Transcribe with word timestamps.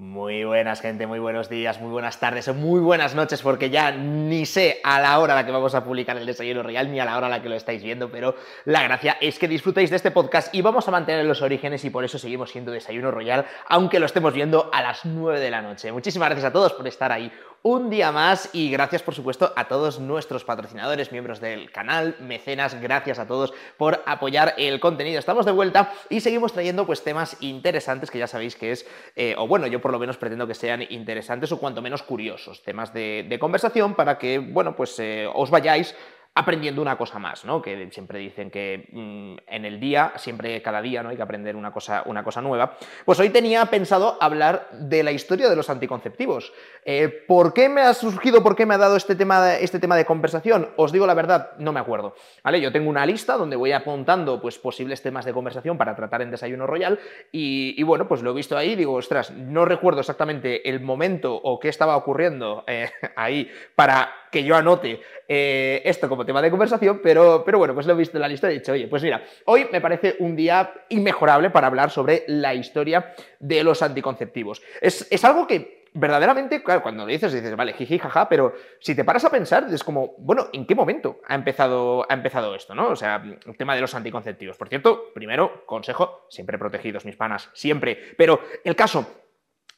Mm. 0.00 0.07
Muy 0.28 0.44
buenas, 0.44 0.82
gente, 0.82 1.06
muy 1.06 1.20
buenos 1.20 1.48
días, 1.48 1.80
muy 1.80 1.90
buenas 1.90 2.20
tardes 2.20 2.48
o 2.48 2.52
muy 2.52 2.80
buenas 2.80 3.14
noches, 3.14 3.40
porque 3.40 3.70
ya 3.70 3.92
ni 3.92 4.44
sé 4.44 4.78
a 4.84 5.00
la 5.00 5.18
hora 5.20 5.32
a 5.32 5.36
la 5.36 5.46
que 5.46 5.52
vamos 5.52 5.74
a 5.74 5.82
publicar 5.82 6.18
el 6.18 6.26
desayuno 6.26 6.62
real 6.62 6.92
ni 6.92 7.00
a 7.00 7.06
la 7.06 7.16
hora 7.16 7.28
a 7.28 7.30
la 7.30 7.40
que 7.40 7.48
lo 7.48 7.54
estáis 7.54 7.82
viendo, 7.82 8.10
pero 8.10 8.34
la 8.66 8.82
gracia 8.82 9.16
es 9.22 9.38
que 9.38 9.48
disfrutéis 9.48 9.88
de 9.88 9.96
este 9.96 10.10
podcast 10.10 10.54
y 10.54 10.60
vamos 10.60 10.86
a 10.86 10.90
mantener 10.90 11.24
los 11.24 11.40
orígenes 11.40 11.82
y 11.86 11.88
por 11.88 12.04
eso 12.04 12.18
seguimos 12.18 12.50
siendo 12.50 12.72
desayuno 12.72 13.10
royal, 13.10 13.46
aunque 13.68 13.98
lo 13.98 14.04
estemos 14.04 14.34
viendo 14.34 14.68
a 14.70 14.82
las 14.82 15.06
9 15.06 15.40
de 15.40 15.50
la 15.50 15.62
noche. 15.62 15.92
Muchísimas 15.92 16.28
gracias 16.28 16.50
a 16.50 16.52
todos 16.52 16.74
por 16.74 16.86
estar 16.86 17.10
ahí 17.10 17.32
un 17.62 17.90
día 17.90 18.12
más 18.12 18.50
y 18.52 18.70
gracias 18.70 19.02
por 19.02 19.14
supuesto 19.14 19.52
a 19.56 19.66
todos 19.66 19.98
nuestros 19.98 20.44
patrocinadores, 20.44 21.10
miembros 21.10 21.40
del 21.40 21.70
canal, 21.72 22.16
mecenas, 22.20 22.80
gracias 22.80 23.18
a 23.18 23.26
todos 23.26 23.52
por 23.76 24.02
apoyar 24.06 24.54
el 24.58 24.78
contenido. 24.78 25.18
Estamos 25.18 25.44
de 25.44 25.52
vuelta 25.52 25.92
y 26.08 26.20
seguimos 26.20 26.52
trayendo 26.52 26.86
pues 26.86 27.02
temas 27.02 27.36
interesantes 27.40 28.10
que 28.10 28.18
ya 28.18 28.26
sabéis 28.26 28.54
que 28.54 28.72
es, 28.72 28.86
eh, 29.16 29.34
o 29.36 29.48
bueno, 29.48 29.66
yo 29.66 29.80
por 29.80 29.90
lo 29.90 29.98
menos 29.98 30.17
pretendo 30.18 30.46
que 30.46 30.54
sean 30.54 30.82
interesantes 30.90 31.50
o 31.52 31.58
cuanto 31.58 31.82
menos 31.82 32.02
curiosos, 32.02 32.62
temas 32.62 32.92
de, 32.92 33.38
conversación 33.40 33.94
para 33.94 34.18
que, 34.18 34.38
bueno, 34.38 34.74
pues 34.74 34.98
eh, 34.98 35.26
os 35.32 35.50
vayáis 35.50 35.94
aprendiendo 36.38 36.80
una 36.80 36.96
cosa 36.96 37.18
más, 37.18 37.44
¿no? 37.44 37.60
Que 37.60 37.88
siempre 37.90 38.20
dicen 38.20 38.48
que 38.48 38.88
mm, 38.92 39.38
en 39.48 39.64
el 39.64 39.80
día, 39.80 40.12
siempre 40.18 40.62
cada 40.62 40.80
día, 40.80 41.02
¿no? 41.02 41.08
Hay 41.08 41.16
que 41.16 41.22
aprender 41.22 41.56
una 41.56 41.72
cosa, 41.72 42.04
una 42.06 42.22
cosa 42.22 42.40
nueva. 42.40 42.76
Pues 43.04 43.18
hoy 43.18 43.30
tenía 43.30 43.66
pensado 43.66 44.16
hablar 44.20 44.68
de 44.70 45.02
la 45.02 45.10
historia 45.10 45.50
de 45.50 45.56
los 45.56 45.68
anticonceptivos. 45.68 46.52
Eh, 46.84 47.08
¿Por 47.26 47.52
qué 47.52 47.68
me 47.68 47.80
ha 47.80 47.92
surgido, 47.92 48.44
por 48.44 48.54
qué 48.54 48.66
me 48.66 48.74
ha 48.74 48.78
dado 48.78 48.96
este 48.96 49.16
tema, 49.16 49.56
este 49.56 49.80
tema 49.80 49.96
de 49.96 50.04
conversación? 50.04 50.68
Os 50.76 50.92
digo 50.92 51.08
la 51.08 51.14
verdad, 51.14 51.50
no 51.58 51.72
me 51.72 51.80
acuerdo. 51.80 52.14
¿Vale? 52.44 52.60
Yo 52.60 52.70
tengo 52.70 52.88
una 52.88 53.04
lista 53.04 53.36
donde 53.36 53.56
voy 53.56 53.72
apuntando 53.72 54.40
pues, 54.40 54.58
posibles 54.58 55.02
temas 55.02 55.24
de 55.24 55.32
conversación 55.32 55.76
para 55.76 55.96
tratar 55.96 56.22
en 56.22 56.30
Desayuno 56.30 56.68
Royal 56.68 57.00
y, 57.32 57.82
bueno, 57.82 58.06
pues 58.06 58.22
lo 58.22 58.30
he 58.30 58.34
visto 58.34 58.56
ahí 58.56 58.70
y 58.70 58.76
digo, 58.76 58.94
ostras, 58.94 59.32
no 59.32 59.64
recuerdo 59.64 60.00
exactamente 60.00 60.68
el 60.68 60.78
momento 60.78 61.34
o 61.34 61.58
qué 61.58 61.68
estaba 61.68 61.96
ocurriendo 61.96 62.62
eh, 62.68 62.88
ahí 63.16 63.50
para 63.74 64.12
que 64.30 64.44
yo 64.44 64.56
anote 64.56 65.00
eh, 65.26 65.82
esto 65.84 66.08
como 66.08 66.24
tema 66.28 66.42
de 66.42 66.50
conversación, 66.50 67.00
pero, 67.02 67.42
pero 67.42 67.56
bueno, 67.56 67.72
pues 67.72 67.86
lo 67.86 67.94
he 67.94 67.96
visto 67.96 68.18
en 68.18 68.20
la 68.20 68.28
lista 68.28 68.48
y 68.48 68.56
he 68.56 68.58
dicho, 68.58 68.72
oye, 68.72 68.86
pues 68.86 69.02
mira, 69.02 69.24
hoy 69.46 69.66
me 69.72 69.80
parece 69.80 70.16
un 70.18 70.36
día 70.36 70.74
inmejorable 70.90 71.48
para 71.48 71.68
hablar 71.68 71.90
sobre 71.90 72.24
la 72.26 72.54
historia 72.54 73.14
de 73.40 73.64
los 73.64 73.80
anticonceptivos. 73.80 74.60
Es, 74.82 75.08
es 75.10 75.24
algo 75.24 75.46
que 75.46 75.86
verdaderamente, 75.94 76.62
claro, 76.62 76.82
cuando 76.82 77.06
lo 77.06 77.10
dices, 77.10 77.32
dices, 77.32 77.56
vale, 77.56 77.72
jiji, 77.72 77.98
jaja, 77.98 78.28
pero 78.28 78.52
si 78.78 78.94
te 78.94 79.04
paras 79.04 79.24
a 79.24 79.30
pensar, 79.30 79.68
es 79.72 79.82
como, 79.82 80.16
bueno, 80.18 80.48
¿en 80.52 80.66
qué 80.66 80.74
momento 80.74 81.22
ha 81.26 81.34
empezado, 81.34 82.04
ha 82.06 82.12
empezado 82.12 82.54
esto, 82.54 82.74
no? 82.74 82.88
O 82.88 82.96
sea, 82.96 83.24
el 83.46 83.56
tema 83.56 83.74
de 83.74 83.80
los 83.80 83.94
anticonceptivos. 83.94 84.58
Por 84.58 84.68
cierto, 84.68 85.06
primero, 85.14 85.64
consejo, 85.64 86.26
siempre 86.28 86.58
protegidos, 86.58 87.06
mis 87.06 87.16
panas, 87.16 87.48
siempre. 87.54 87.98
Pero 88.18 88.38
el 88.64 88.76
caso, 88.76 89.06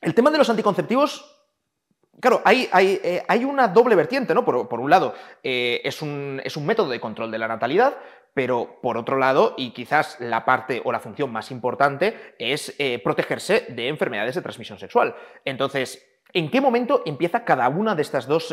el 0.00 0.16
tema 0.16 0.32
de 0.32 0.38
los 0.38 0.50
anticonceptivos 0.50 1.39
Claro, 2.20 2.42
hay, 2.44 2.68
eh, 2.72 3.22
hay, 3.26 3.44
una 3.44 3.68
doble 3.68 3.94
vertiente, 3.94 4.34
¿no? 4.34 4.44
Por, 4.44 4.80
un 4.80 4.90
lado, 4.90 5.14
eh, 5.42 5.80
es, 5.84 6.02
un, 6.02 6.40
es, 6.44 6.56
un, 6.56 6.66
método 6.66 6.90
de 6.90 7.00
control 7.00 7.30
de 7.30 7.38
la 7.38 7.48
natalidad, 7.48 7.96
pero 8.34 8.78
por 8.82 8.96
otro 8.98 9.16
lado, 9.16 9.54
y 9.56 9.70
quizás 9.70 10.20
la 10.20 10.44
parte 10.44 10.82
o 10.84 10.92
la 10.92 11.00
función 11.00 11.32
más 11.32 11.50
importante, 11.50 12.34
es 12.38 12.74
eh, 12.78 13.00
protegerse 13.02 13.66
de 13.70 13.88
enfermedades 13.88 14.34
de 14.34 14.42
transmisión 14.42 14.78
sexual. 14.78 15.14
Entonces, 15.44 16.06
¿En 16.32 16.50
qué 16.50 16.60
momento 16.60 17.02
empieza 17.06 17.44
cada 17.44 17.68
una 17.68 17.94
de, 17.94 18.06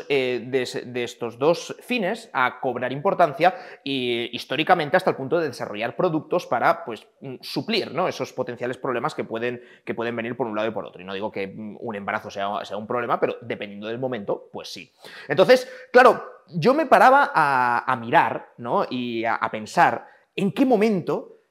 eh, 0.09 0.44
de, 0.86 1.03
estos 1.03 1.38
dos 1.38 1.75
fines 1.81 2.30
a 2.33 2.59
cobrar 2.59 2.92
importancia 2.92 3.56
y 3.83 4.36
históricamente 4.36 4.97
hasta 4.97 5.11
el 5.11 5.16
punto 5.16 5.39
de 5.39 5.47
desarrollar 5.47 5.95
productos 5.95 6.45
para 6.45 6.86
pues, 6.86 7.08
mm, 7.22 7.36
suplir 7.42 7.94
¿no? 7.94 8.08
esos 8.08 8.33
potenciales 8.33 8.78
problemas 8.78 9.14
que 9.16 9.23
pueden, 9.23 9.61
que 9.86 9.94
pueden 9.94 10.16
venir 10.16 10.36
por 10.36 10.48
un 10.48 10.55
lado 10.55 10.67
y 10.67 10.72
por 10.72 10.86
otro? 10.86 11.02
Y 11.02 11.05
no 11.05 11.14
digo 11.14 11.31
que 11.31 11.48
mm, 11.48 11.78
un 11.80 11.95
embarazo 11.95 12.30
sea, 12.30 12.66
sea 12.66 12.78
un 12.78 12.88
problema, 12.88 13.20
pero 13.20 13.38
dependiendo 13.42 13.88
del 13.88 14.00
momento, 14.00 14.50
pues 14.52 14.70
sí. 14.70 14.92
Entonces, 15.28 15.72
claro, 15.92 16.23
yo 16.48 16.73
me 16.73 16.86
paraba 16.86 17.31
a, 17.33 17.95
mirar 17.98 18.53
¿no? 18.58 18.86
y 18.89 19.25
a 19.25 19.39
pensar 19.52 20.08
en 20.36 20.52
qué 20.52 20.66
momento 20.66 21.42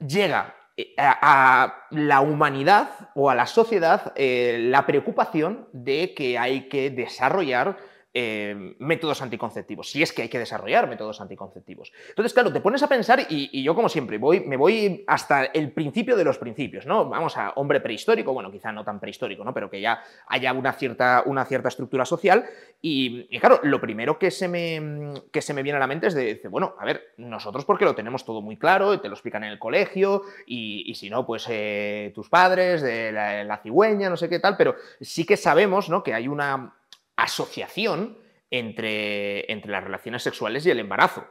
llega 0.00 0.54
a, 0.96 1.86
la 1.90 2.20
humanidad 2.20 2.90
o 3.14 3.30
a 3.30 3.34
la 3.34 3.46
sociedad 3.46 4.12
eh, 4.16 4.58
la 4.60 4.86
preocupación 4.86 5.68
de 5.72 6.14
que 6.14 6.38
hay 6.38 6.68
que 6.68 6.90
desarrollar 6.90 7.76
eh, 8.16 8.76
métodos 8.78 9.22
anticonceptivos, 9.22 9.90
si 9.90 10.00
es 10.00 10.12
que 10.12 10.22
hay 10.22 10.28
que 10.28 10.38
desarrollar 10.38 10.88
métodos 10.88 11.20
anticonceptivos. 11.20 11.92
Entonces, 12.10 12.32
claro, 12.32 12.52
te 12.52 12.60
pones 12.60 12.80
a 12.84 12.88
pensar 12.88 13.26
y, 13.28 13.60
yo 13.64 13.74
como 13.74 13.88
siempre 13.88 14.18
voy, 14.18 14.38
me 14.38 14.56
voy 14.56 15.04
hasta 15.08 15.46
el 15.46 15.72
principio 15.72 16.16
de 16.16 16.22
los 16.22 16.38
principios, 16.38 16.86
¿no? 16.86 17.08
Vamos 17.08 17.36
a 17.36 17.50
hombre 17.56 17.80
prehistórico, 17.80 18.32
bueno, 18.32 18.52
quizá 18.52 18.70
no 18.70 18.84
tan 18.84 19.00
prehistórico, 19.00 19.42
¿no? 19.42 19.52
Pero 19.52 19.68
que 19.68 19.80
ya 19.80 20.00
haya 20.28 20.52
una 20.52 20.72
cierta, 20.74 21.24
una 21.26 21.44
cierta 21.44 21.68
estructura 21.68 22.04
social 22.04 22.44
y, 22.80 23.26
claro, 23.40 23.58
lo 23.64 23.80
primero 23.80 24.16
que 24.16 24.30
se, 24.30 24.46
me, 24.46 25.14
que 25.32 25.42
se 25.42 25.52
me 25.52 25.64
viene 25.64 25.78
a 25.78 25.80
la 25.80 25.88
mente 25.88 26.06
es 26.06 26.14
de, 26.14 26.40
bueno, 26.48 26.76
a 26.78 26.84
ver, 26.84 27.14
nosotros 27.16 27.64
porque 27.64 27.84
lo 27.84 27.96
tenemos 27.96 28.24
todo 28.24 28.40
muy 28.40 28.56
claro, 28.56 29.00
te 29.00 29.08
lo 29.08 29.14
explican 29.14 29.42
en 29.42 29.50
el 29.50 29.58
colegio 29.58 30.22
y, 30.46 30.94
si 30.94 31.10
no, 31.10 31.26
pues 31.26 31.46
eh, 31.48 32.12
tus 32.14 32.28
padres, 32.28 32.80
de 32.80 33.10
la, 33.10 33.42
la 33.42 33.58
cigüeña, 33.58 34.08
no 34.08 34.16
sé 34.16 34.28
qué 34.28 34.38
tal, 34.38 34.56
pero 34.56 34.76
sí 35.00 35.26
que 35.26 35.36
sabemos, 35.36 35.88
¿no? 35.88 36.04
Que 36.04 36.14
hay 36.14 36.28
una 36.28 36.74
asociación 37.16 38.18
entre, 38.50 39.50
entre 39.50 39.72
las 39.72 39.84
relaciones 39.84 40.22
sexuales 40.22 40.64
y 40.66 40.70
el 40.70 40.80
embarazo. 40.80 41.26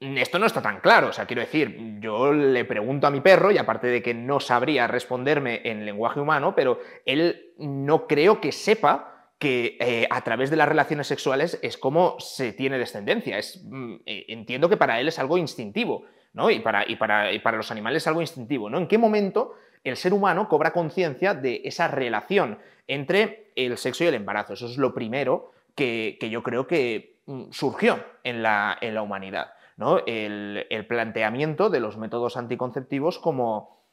Esto 0.00 0.38
no 0.38 0.46
está 0.46 0.62
tan 0.62 0.80
claro, 0.80 1.08
o 1.08 1.12
sea, 1.12 1.26
quiero 1.26 1.42
decir, 1.42 1.98
yo 1.98 2.32
le 2.32 2.64
pregunto 2.64 3.08
a 3.08 3.10
mi 3.10 3.20
perro, 3.20 3.50
y 3.50 3.58
aparte 3.58 3.88
de 3.88 4.00
que 4.00 4.14
no 4.14 4.38
sabría 4.38 4.86
responderme 4.86 5.60
en 5.64 5.84
lenguaje 5.84 6.20
humano, 6.20 6.54
pero 6.54 6.78
él 7.04 7.52
no 7.58 8.06
creo 8.06 8.40
que 8.40 8.52
sepa 8.52 9.32
que 9.38 9.76
eh, 9.80 10.06
a 10.08 10.22
través 10.22 10.50
de 10.50 10.56
las 10.56 10.68
relaciones 10.68 11.08
sexuales 11.08 11.58
es 11.62 11.76
como 11.76 12.16
se 12.20 12.52
tiene 12.52 12.78
descendencia. 12.78 13.38
Es, 13.38 13.60
mm, 13.64 13.94
eh, 14.06 14.26
entiendo 14.28 14.68
que 14.68 14.76
para 14.76 15.00
él 15.00 15.08
es 15.08 15.18
algo 15.18 15.36
instintivo, 15.36 16.04
¿no? 16.32 16.50
Y 16.50 16.60
para, 16.60 16.88
y, 16.88 16.96
para, 16.96 17.32
y 17.32 17.40
para 17.40 17.56
los 17.56 17.70
animales 17.70 18.02
es 18.02 18.06
algo 18.06 18.20
instintivo, 18.20 18.70
¿no? 18.70 18.78
¿En 18.78 18.88
qué 18.88 18.98
momento 18.98 19.54
el 19.84 19.96
ser 19.96 20.12
humano 20.12 20.48
cobra 20.48 20.72
conciencia 20.72 21.34
de 21.34 21.62
esa 21.64 21.88
relación 21.88 22.58
entre 22.86 23.50
el 23.56 23.76
sexo 23.78 24.04
y 24.04 24.08
el 24.08 24.14
embarazo. 24.14 24.54
Eso 24.54 24.66
es 24.66 24.78
lo 24.78 24.94
primero 24.94 25.52
que, 25.74 26.18
yo 26.30 26.42
creo 26.42 26.66
que 26.66 27.20
mm, 27.26 27.50
surgió 27.50 27.98
en 28.24 28.42
la, 28.42 28.76
en 28.80 28.94
la 28.94 29.02
humanidad. 29.02 29.52
¿no? 29.76 30.00
El, 30.06 30.66
planteamiento 30.88 31.70
de 31.70 31.80
los 31.80 31.96
métodos 31.96 32.36
anticonceptivos 32.36 33.18
como 33.18 33.84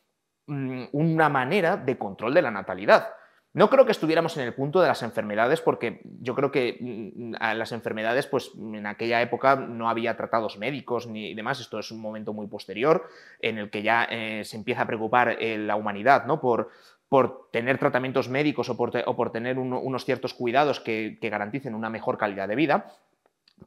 mm, 0.48 0.86
una 0.92 1.30
manera 1.30 1.78
de 1.78 1.98
control 1.98 2.34
de 2.34 2.42
la 2.42 2.52
natalidad. 2.52 3.10
No 3.56 3.70
creo 3.70 3.86
que 3.86 3.94
estuviéramos 3.94 4.36
en 4.36 4.44
el 4.44 4.54
punto 4.54 4.82
de 4.82 4.90
las 4.90 5.02
enfermedades, 5.02 5.62
porque 5.62 6.02
yo 6.20 6.36
creo 6.36 6.52
que 6.52 6.78
mm, 6.78 7.36
las 7.56 7.72
enfermedades, 7.72 8.28
pues 8.28 8.52
en 8.58 8.86
aquella 8.86 9.22
época 9.22 9.56
no 9.56 9.90
había 9.90 10.18
tratados 10.18 10.58
médicos 10.58 11.08
ni 11.08 11.34
demás. 11.34 11.62
Esto 11.62 11.80
es 11.80 11.90
un 11.90 12.02
momento 12.02 12.34
muy 12.34 12.48
posterior 12.48 13.08
en 13.40 13.58
el 13.58 13.70
que 13.70 13.82
ya 13.82 14.04
eh, 14.12 14.44
se 14.44 14.58
empieza 14.58 14.82
a 14.82 14.88
preocupar 14.88 15.38
eh, 15.40 15.58
la 15.58 15.78
humanidad 15.78 16.26
¿no? 16.26 16.42
por, 16.42 16.70
por 17.08 17.50
tener 17.52 17.78
tratamientos 17.78 18.28
médicos 18.28 18.68
o 18.70 18.76
por, 18.76 19.32
tener 19.32 19.58
unos 19.58 20.04
ciertos 20.04 20.34
cuidados 20.34 20.82
que, 20.82 21.18
garanticen 21.22 21.76
una 21.76 21.90
mejor 21.90 22.18
calidad 22.18 22.50
de 22.50 22.56
vida. 22.56 22.92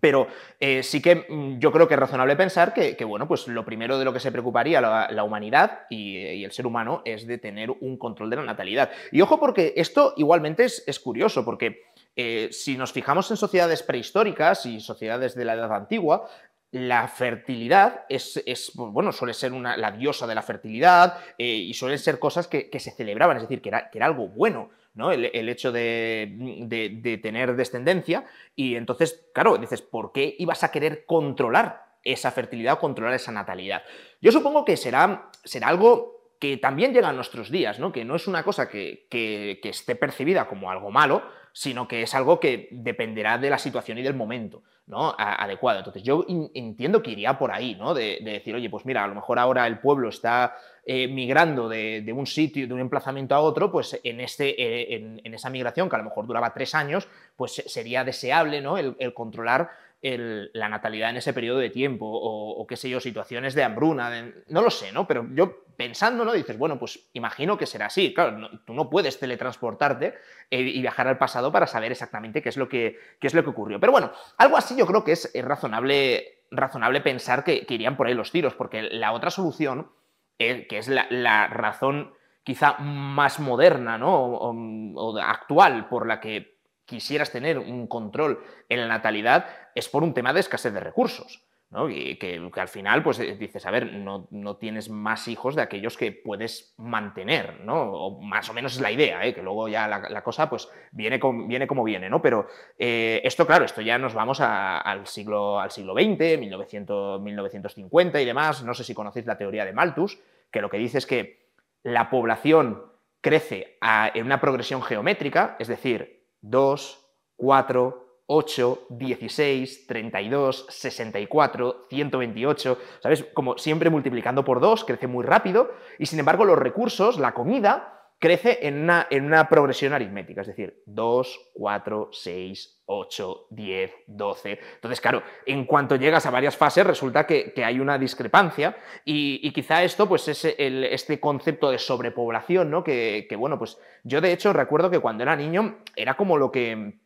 Pero 0.01 0.29
eh, 0.61 0.83
sí 0.83 1.03
que 1.03 1.27
mm, 1.29 1.59
yo 1.59 1.73
creo 1.73 1.89
que 1.89 1.95
es 1.95 2.01
razonable 2.01 2.37
pensar 2.37 2.73
que, 2.73 3.05
bueno, 3.05 3.27
pues 3.27 3.49
lo 3.49 3.65
primero 3.65 3.99
de 3.99 4.05
lo 4.05 4.13
que 4.13 4.21
se 4.21 4.31
preocuparía 4.31 4.81
la, 4.81 5.25
humanidad 5.25 5.87
y, 5.91 6.45
el 6.45 6.53
ser 6.53 6.67
humano 6.67 7.03
es 7.05 7.27
de 7.27 7.39
tener 7.39 7.71
un 7.71 7.97
control 7.99 8.31
de 8.31 8.37
la 8.37 8.45
natalidad. 8.45 8.91
Y 9.11 9.21
ojo 9.21 9.41
porque 9.41 9.75
esto 9.77 10.15
igualmente 10.17 10.65
es, 10.65 11.01
curioso, 11.01 11.45
porque 11.45 11.83
eh, 12.17 12.49
si 12.53 12.77
nos 12.77 12.93
fijamos 12.93 13.31
en 13.31 13.37
sociedades 13.37 13.83
prehistóricas 13.83 14.67
y 14.67 14.81
sociedades 14.81 15.35
de 15.35 15.45
la 15.45 15.55
edad 15.55 15.73
antigua, 15.75 16.29
la 16.71 17.09
fertilidad 17.09 18.05
es, 18.09 18.73
bueno, 18.75 19.11
suele 19.11 19.33
ser 19.33 19.53
una, 19.53 19.77
la 19.77 19.91
diosa 19.91 20.27
de 20.27 20.35
la 20.35 20.43
fertilidad 20.43 21.19
eh, 21.39 21.47
y 21.47 21.73
suelen 21.73 21.99
ser 21.99 22.19
cosas 22.19 22.47
que, 22.47 22.69
se 22.79 22.91
celebraban, 22.91 23.39
es 23.39 23.43
decir, 23.43 23.63
que 23.63 23.71
era, 23.71 23.89
que 23.91 23.99
era 23.99 24.07
algo 24.07 24.29
bueno, 24.29 24.71
El, 25.13 25.49
hecho 25.49 25.73
de, 25.73 27.21
tener 27.23 27.57
descendencia. 27.57 28.25
Y 28.57 28.77
entonces, 28.77 29.29
claro, 29.33 29.57
dices, 29.57 29.83
¿por 29.83 30.13
qué 30.13 30.35
ibas 30.39 30.65
a 30.65 30.71
querer 30.71 31.07
controlar 31.07 31.87
esa 32.05 32.31
fertilidad 32.31 32.75
o 32.75 32.79
controlar 32.79 33.15
esa 33.15 33.33
natalidad? 33.33 33.83
Yo 34.21 34.33
supongo 34.33 34.65
que 34.65 34.77
será, 34.77 35.31
será 35.45 35.69
algo 35.69 36.35
que 36.41 36.57
también 36.57 36.93
llega 36.93 37.09
a 37.09 37.13
nuestros 37.13 37.51
días, 37.51 37.79
¿no? 37.79 37.93
Que 37.93 38.05
no 38.05 38.17
es 38.17 38.27
una 38.27 38.43
cosa 38.43 38.69
que, 38.69 39.07
que 39.11 39.61
esté 39.63 39.95
percibida 39.95 40.47
como 40.47 40.71
algo 40.71 40.91
malo, 40.91 41.23
sino 41.53 41.89
que 41.89 42.03
es 42.03 42.15
algo 42.15 42.39
que 42.39 42.69
dependerá 42.71 43.39
de 43.39 43.51
la 43.51 43.59
situación 43.59 43.99
y 43.99 44.03
del 44.03 44.15
momento. 44.15 44.63
¿no? 44.89 45.15
adecuado. 45.19 45.81
Entonces 45.81 46.03
yo 46.03 46.25
entiendo 46.55 47.03
que 47.03 47.11
iría 47.11 47.39
por 47.39 47.53
ahí, 47.53 47.75
¿no? 47.75 47.93
De, 47.93 48.19
decir, 48.23 48.55
oye, 48.55 48.71
pues 48.71 48.87
mira, 48.87 49.05
a 49.05 49.07
lo 49.07 49.15
mejor 49.15 49.39
ahora 49.39 49.67
el 49.67 49.79
pueblo 49.79 50.09
está 50.09 50.57
eh, 50.91 51.07
migrando 51.07 51.69
de, 51.69 52.13
un 52.17 52.27
sitio, 52.27 52.67
de 52.67 52.73
un 52.73 52.81
emplazamiento 52.81 53.35
a 53.35 53.41
otro, 53.41 53.71
pues 53.71 54.01
en, 54.03 54.21
este, 54.21 54.49
eh, 54.61 55.21
en, 55.23 55.35
esa 55.35 55.51
migración, 55.51 55.91
que 55.91 55.97
a 55.97 55.99
lo 55.99 56.07
mejor 56.07 56.27
duraba 56.27 56.55
tres 56.55 56.75
años, 56.75 57.07
pues 57.37 57.63
sería 57.67 58.05
deseable, 58.05 58.63
¿no? 58.63 58.79
El, 58.79 58.97
controlar 59.13 59.71
la 60.01 60.69
natalidad 60.69 61.11
en 61.11 61.17
ese 61.17 61.35
periodo 61.35 61.59
de 61.59 61.69
tiempo, 61.69 62.07
o, 62.09 62.67
qué 62.67 62.77
sé 62.77 62.89
yo, 62.89 63.01
situaciones 63.01 63.55
de 63.55 63.65
hambruna, 63.65 64.33
no 64.49 64.63
lo 64.63 64.71
sé, 64.71 64.91
¿no? 64.93 65.07
Pero 65.07 65.27
yo 65.35 65.65
pensando, 65.79 66.25
¿no? 66.25 66.33
Dices, 66.33 66.57
bueno, 66.57 66.79
pues 66.79 67.09
imagino 67.13 67.59
que 67.59 67.65
será 67.65 67.87
así. 67.87 68.15
Claro, 68.15 68.51
tú 68.65 68.73
no 68.73 68.91
puedes 68.91 69.21
teletransportarte 69.21 70.15
eh, 70.51 70.61
y 70.61 70.81
viajar 70.81 71.07
al 71.07 71.19
pasado 71.19 71.53
para 71.53 71.69
saber 71.69 71.93
exactamente 71.93 72.43
qué 72.43 72.49
es 72.49 72.57
lo 72.57 72.69
que, 72.69 72.99
es 73.21 73.35
lo 73.35 73.45
que 73.45 73.51
ocurrió. 73.51 73.79
Pero 73.79 73.93
bueno, 73.93 74.11
algo 74.39 74.57
así 74.57 74.75
yo 74.75 74.87
creo 74.87 75.05
que 75.05 75.13
es, 75.13 75.31
razonable, 75.35 76.41
razonable 76.51 77.01
pensar 77.01 77.45
que, 77.45 77.65
irían 77.69 77.97
por 77.97 78.09
ahí 78.09 78.15
los 78.15 78.33
tiros, 78.33 78.55
porque 78.55 78.83
la 78.83 79.13
otra 79.13 79.31
solución, 79.31 79.93
que 80.39 80.79
es 80.79 80.89
la, 80.89 81.49
razón 81.49 82.15
quizá 82.45 82.79
más 82.79 83.41
moderna, 83.41 83.99
¿no? 83.99 84.25
o 84.25 85.19
actual 85.19 85.89
por 85.89 86.07
la 86.07 86.21
que 86.21 86.59
quisieras 86.87 87.31
tener 87.31 87.59
un 87.59 87.87
control 87.87 88.43
en 88.69 88.81
la 88.81 88.89
natalidad, 88.89 89.47
es 89.75 89.89
por 89.89 90.03
un 90.03 90.15
tema 90.15 90.33
de 90.33 90.41
escasez 90.41 90.73
de 90.73 90.81
recursos. 90.81 91.48
Y 91.91 92.17
que, 92.17 92.41
al 92.57 92.69
final, 92.69 93.03
pues 93.03 93.21
eh, 93.21 93.37
dices, 93.39 93.67
a 93.67 93.71
ver, 93.71 93.93
no, 93.93 94.57
tienes 94.57 94.89
más 94.89 95.29
hijos 95.29 95.55
de 95.55 95.61
aquellos 95.61 95.99
que 95.99 96.13
puedes 96.13 96.73
mantener, 96.79 97.61
¿no? 97.61 98.19
Más 98.23 98.49
o 98.49 98.55
menos 98.55 98.75
es 98.75 98.81
la 98.81 98.91
idea, 98.91 99.27
¿eh? 99.27 99.35
que 99.35 99.43
luego 99.43 99.69
ya 99.69 99.87
la, 99.87 100.23
cosa 100.23 100.49
pues 100.49 100.67
viene, 100.93 101.21
viene 101.47 101.67
como 101.67 101.85
viene, 101.85 102.09
¿no? 102.09 102.23
Pero 102.23 102.47
eh, 102.79 103.21
esto, 103.23 103.47
claro, 103.47 103.67
esto 103.67 103.83
ya 103.83 103.99
nos 103.99 104.15
vamos 104.15 104.41
al, 104.41 105.07
siglo, 105.07 105.61
al 105.61 105.71
siglo 105.71 105.93
XX, 105.93 106.39
1900, 106.39 107.21
1950 107.21 108.23
y 108.23 108.25
demás. 108.25 108.63
No 108.65 108.73
sé 108.73 108.83
si 108.83 108.95
conocéis 108.95 109.27
la 109.27 109.37
teoría 109.37 109.67
de 109.67 109.75
Malthus, 109.75 110.19
que 110.51 110.63
lo 110.63 110.71
que 110.71 110.79
dice 110.79 110.97
es 110.97 111.07
que 111.07 111.51
la 111.83 112.09
población 112.09 112.83
crece 113.21 113.77
en 114.15 114.25
una 114.25 114.41
progresión 114.41 114.81
geométrica, 114.81 115.57
es 115.59 115.69
decir, 115.69 116.25
2, 116.41 117.09
4, 117.37 118.08
8, 118.31 118.89
16, 118.91 119.87
32, 119.87 120.67
64, 120.69 121.87
128, 121.89 122.79
¿sabes? 123.03 123.25
Como 123.33 123.57
siempre 123.57 123.89
multiplicando 123.89 124.45
por 124.45 124.61
2, 124.61 124.85
crece 124.85 125.07
muy 125.07 125.25
rápido 125.25 125.71
y 125.99 126.05
sin 126.05 126.19
embargo 126.19 126.45
los 126.45 126.59
recursos, 126.59 127.19
la 127.19 127.33
comida, 127.33 127.99
crece 128.19 128.67
en 128.67 128.83
una, 128.83 129.07
en 129.09 129.25
una 129.25 129.49
progresión 129.49 129.95
aritmética, 129.95 130.43
es 130.43 130.49
decir, 130.49 130.83
2, 130.85 131.53
4, 131.55 132.11
6, 132.13 132.83
8, 132.85 133.47
10, 133.49 133.93
12. 134.07 134.59
Entonces, 134.75 135.01
claro, 135.01 135.23
en 135.47 135.65
cuanto 135.65 135.97
llegas 135.97 136.27
a 136.27 136.31
varias 136.31 136.55
fases 136.55 136.87
resulta 136.87 137.27
que, 137.27 137.55
hay 137.65 137.81
una 137.81 137.97
discrepancia 137.97 138.77
y, 139.07 139.51
quizá 139.53 139.83
esto 139.85 140.07
pues 140.07 140.29
es 140.29 140.45
este 140.45 141.19
concepto 141.19 141.71
de 141.71 141.79
sobrepoblación, 141.79 142.71
¿no? 142.71 142.85
Que, 142.85 143.27
que, 143.27 143.37
bueno, 143.37 143.59
pues 143.59 143.79
yo 144.05 144.21
de 144.21 144.33
hecho 144.33 144.53
recuerdo 144.53 144.91
que 144.91 145.01
cuando 145.01 145.23
era 145.23 145.35
niño 145.35 145.79
era 145.97 146.15
como 146.15 146.37
lo 146.37 146.53
que 146.53 146.99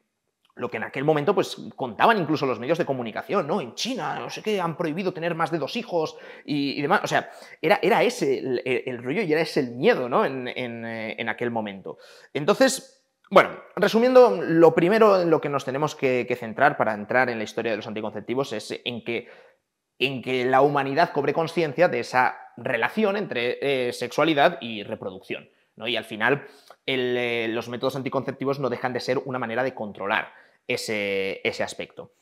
lo 0.54 0.70
que 0.70 0.76
en 0.76 0.84
aquel 0.84 1.04
momento 1.04 1.34
pues 1.34 1.56
contaban 1.76 2.18
incluso 2.18 2.44
los 2.44 2.60
medios 2.60 2.78
de 2.78 2.84
comunicación, 2.84 3.46
¿no? 3.46 3.60
En 3.60 3.74
China, 3.74 4.18
no 4.18 4.28
sé 4.28 4.42
qué, 4.42 4.60
han 4.60 4.76
prohibido 4.76 5.12
tener 5.12 5.34
más 5.34 5.50
de 5.50 5.58
dos 5.58 5.76
hijos 5.76 6.16
y, 6.44 6.80
demás. 6.82 7.00
O 7.02 7.06
sea, 7.06 7.30
era, 7.60 7.78
era 7.82 8.02
ese 8.02 8.38
el, 8.64 9.02
rollo 9.02 9.22
y 9.22 9.32
era 9.32 9.40
ese 9.40 9.60
el 9.60 9.72
miedo, 9.72 10.08
¿no? 10.08 10.24
En, 10.24 10.48
eh, 10.48 11.26
aquel 11.26 11.50
momento. 11.50 11.96
Entonces, 12.34 13.02
bueno, 13.30 13.50
resumiendo, 13.76 14.42
lo 14.42 14.74
primero 14.74 15.22
en 15.22 15.30
lo 15.30 15.40
que 15.40 15.48
nos 15.48 15.64
tenemos 15.64 15.94
que, 15.94 16.36
centrar 16.38 16.76
para 16.76 16.92
entrar 16.92 17.30
en 17.30 17.38
la 17.38 17.44
historia 17.44 17.70
de 17.70 17.78
los 17.78 17.86
anticonceptivos 17.86 18.52
es 18.52 18.78
en 18.84 19.02
que, 19.02 19.28
en 19.98 20.20
que 20.20 20.44
la 20.44 20.60
humanidad 20.60 21.12
cobre 21.12 21.32
conciencia 21.32 21.88
de 21.88 22.00
esa 22.00 22.36
relación 22.58 23.16
entre 23.16 23.88
eh, 23.88 23.92
sexualidad 23.94 24.58
y 24.60 24.82
reproducción. 24.82 25.48
¿no? 25.76 25.88
Y 25.88 25.96
al 25.96 26.04
final, 26.04 26.46
eh, 26.86 27.48
los 27.50 27.68
métodos 27.68 27.96
anticonceptivos 27.96 28.58
no 28.58 28.70
dejan 28.70 28.92
de 28.92 29.00
ser 29.00 29.18
una 29.24 29.38
manera 29.38 29.62
de 29.62 29.74
controlar 29.74 30.32
ese, 30.66 31.40
aspecto. 31.62 32.12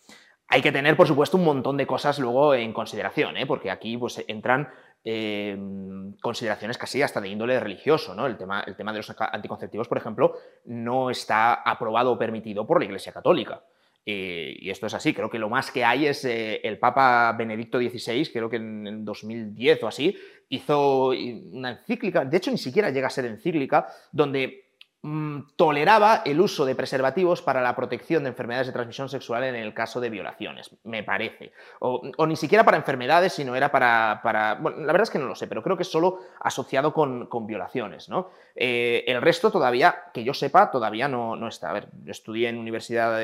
Hay 0.49 0.63
que 0.63 0.73
tener, 0.73 0.97
por 0.97 1.07
supuesto, 1.07 1.37
un 1.37 1.45
montón 1.45 1.77
de 1.77 1.87
cosas 1.87 2.19
luego 2.19 2.55
en 2.55 2.73
consideración, 2.73 3.37
¿eh? 3.37 3.47
porque 3.47 3.71
aquí 3.71 3.97
pues, 3.97 4.25
entran 4.27 4.69
em, 5.05 6.15
consideraciones 6.21 6.77
casi 6.77 7.03
hasta 7.03 7.21
de 7.21 7.29
índole 7.29 7.61
religioso. 7.61 8.15
¿no? 8.15 8.27
El, 8.27 8.37
tema, 8.37 8.63
el 8.67 8.77
tema 8.77 8.93
de 8.93 8.99
los 8.99 9.15
anticonceptivos, 9.19 9.89
por 9.89 9.99
ejemplo, 9.99 10.37
no 10.65 11.11
está 11.11 11.55
aprobado 11.55 12.13
o 12.13 12.19
permitido 12.19 12.67
por 12.67 12.81
la 12.81 12.87
Iglesia 12.87 13.13
Católica. 13.13 13.63
Eh, 14.07 14.57
y 14.59 14.71
esto 14.71 14.87
es 14.87 14.95
así, 14.95 15.13
creo 15.13 15.29
que 15.29 15.39
lo 15.39 15.51
más 15.51 15.71
que 15.71 15.85
hay 15.85 16.07
es 16.07 16.25
eh, 16.25 16.61
el 16.65 16.79
Papa 16.79 17.33
Benedicto 17.37 17.79
XVI, 17.79 18.31
creo 18.33 18.49
que 18.49 18.57
en 18.57 19.05
2010 19.05 19.83
o 19.83 19.89
así, 19.89 20.17
hizo 20.49 21.09
una 21.09 21.73
encíclica, 21.73 22.25
de 22.25 22.37
hecho 22.37 22.51
ni 22.51 22.59
siquiera 22.59 22.91
llega 22.91 23.09
a 23.09 23.11
ser 23.11 23.27
encíclica, 23.27 23.87
donde 24.11 24.70
Mm, 25.03 25.57
toleraba 25.57 26.21
el 26.27 26.39
uso 26.43 26.67
de 26.67 26.75
preservativos 26.75 27.41
para 27.41 27.63
la 27.63 27.75
protección 27.75 28.23
de 28.23 28.29
enfermedades 28.29 28.67
de 28.67 28.75
transmisión 28.75 29.09
sexual 29.09 29.45
en 29.45 29.55
el 29.55 29.73
caso 29.73 29.99
de 29.99 30.11
violaciones, 30.11 30.77
me 30.85 31.03
parece. 31.03 31.53
O, 31.79 32.03
ni 32.27 32.37
siquiera 32.37 32.65
para 32.65 32.77
enfermedades, 32.77 33.33
sino 33.33 33.57
era 33.57 33.73
para, 33.73 34.59
Bueno, 34.61 34.81
la 34.81 34.93
verdad 34.93 35.05
es 35.05 35.11
que 35.11 35.19
no 35.19 35.25
lo 35.25 35.35
sé, 35.35 35.47
pero 35.47 35.63
creo 35.63 35.79
que 35.79 35.85
es 35.85 35.91
solo 35.91 36.19
asociado 36.41 36.93
con, 36.93 37.29
violaciones, 37.47 38.11
¿no? 38.11 38.29
Eh, 38.55 39.05
el 39.07 39.23
resto 39.23 39.51
todavía, 39.51 40.05
que 40.13 40.23
yo 40.23 40.35
sepa, 40.35 40.71
todavía 40.71 41.09
no, 41.09 41.35
no 41.35 41.49
está. 41.49 41.71
A 41.71 41.73
ver, 41.73 41.89
yo 42.05 42.11
estudié 42.11 42.51
en 42.51 42.59
Universidad 42.59 43.19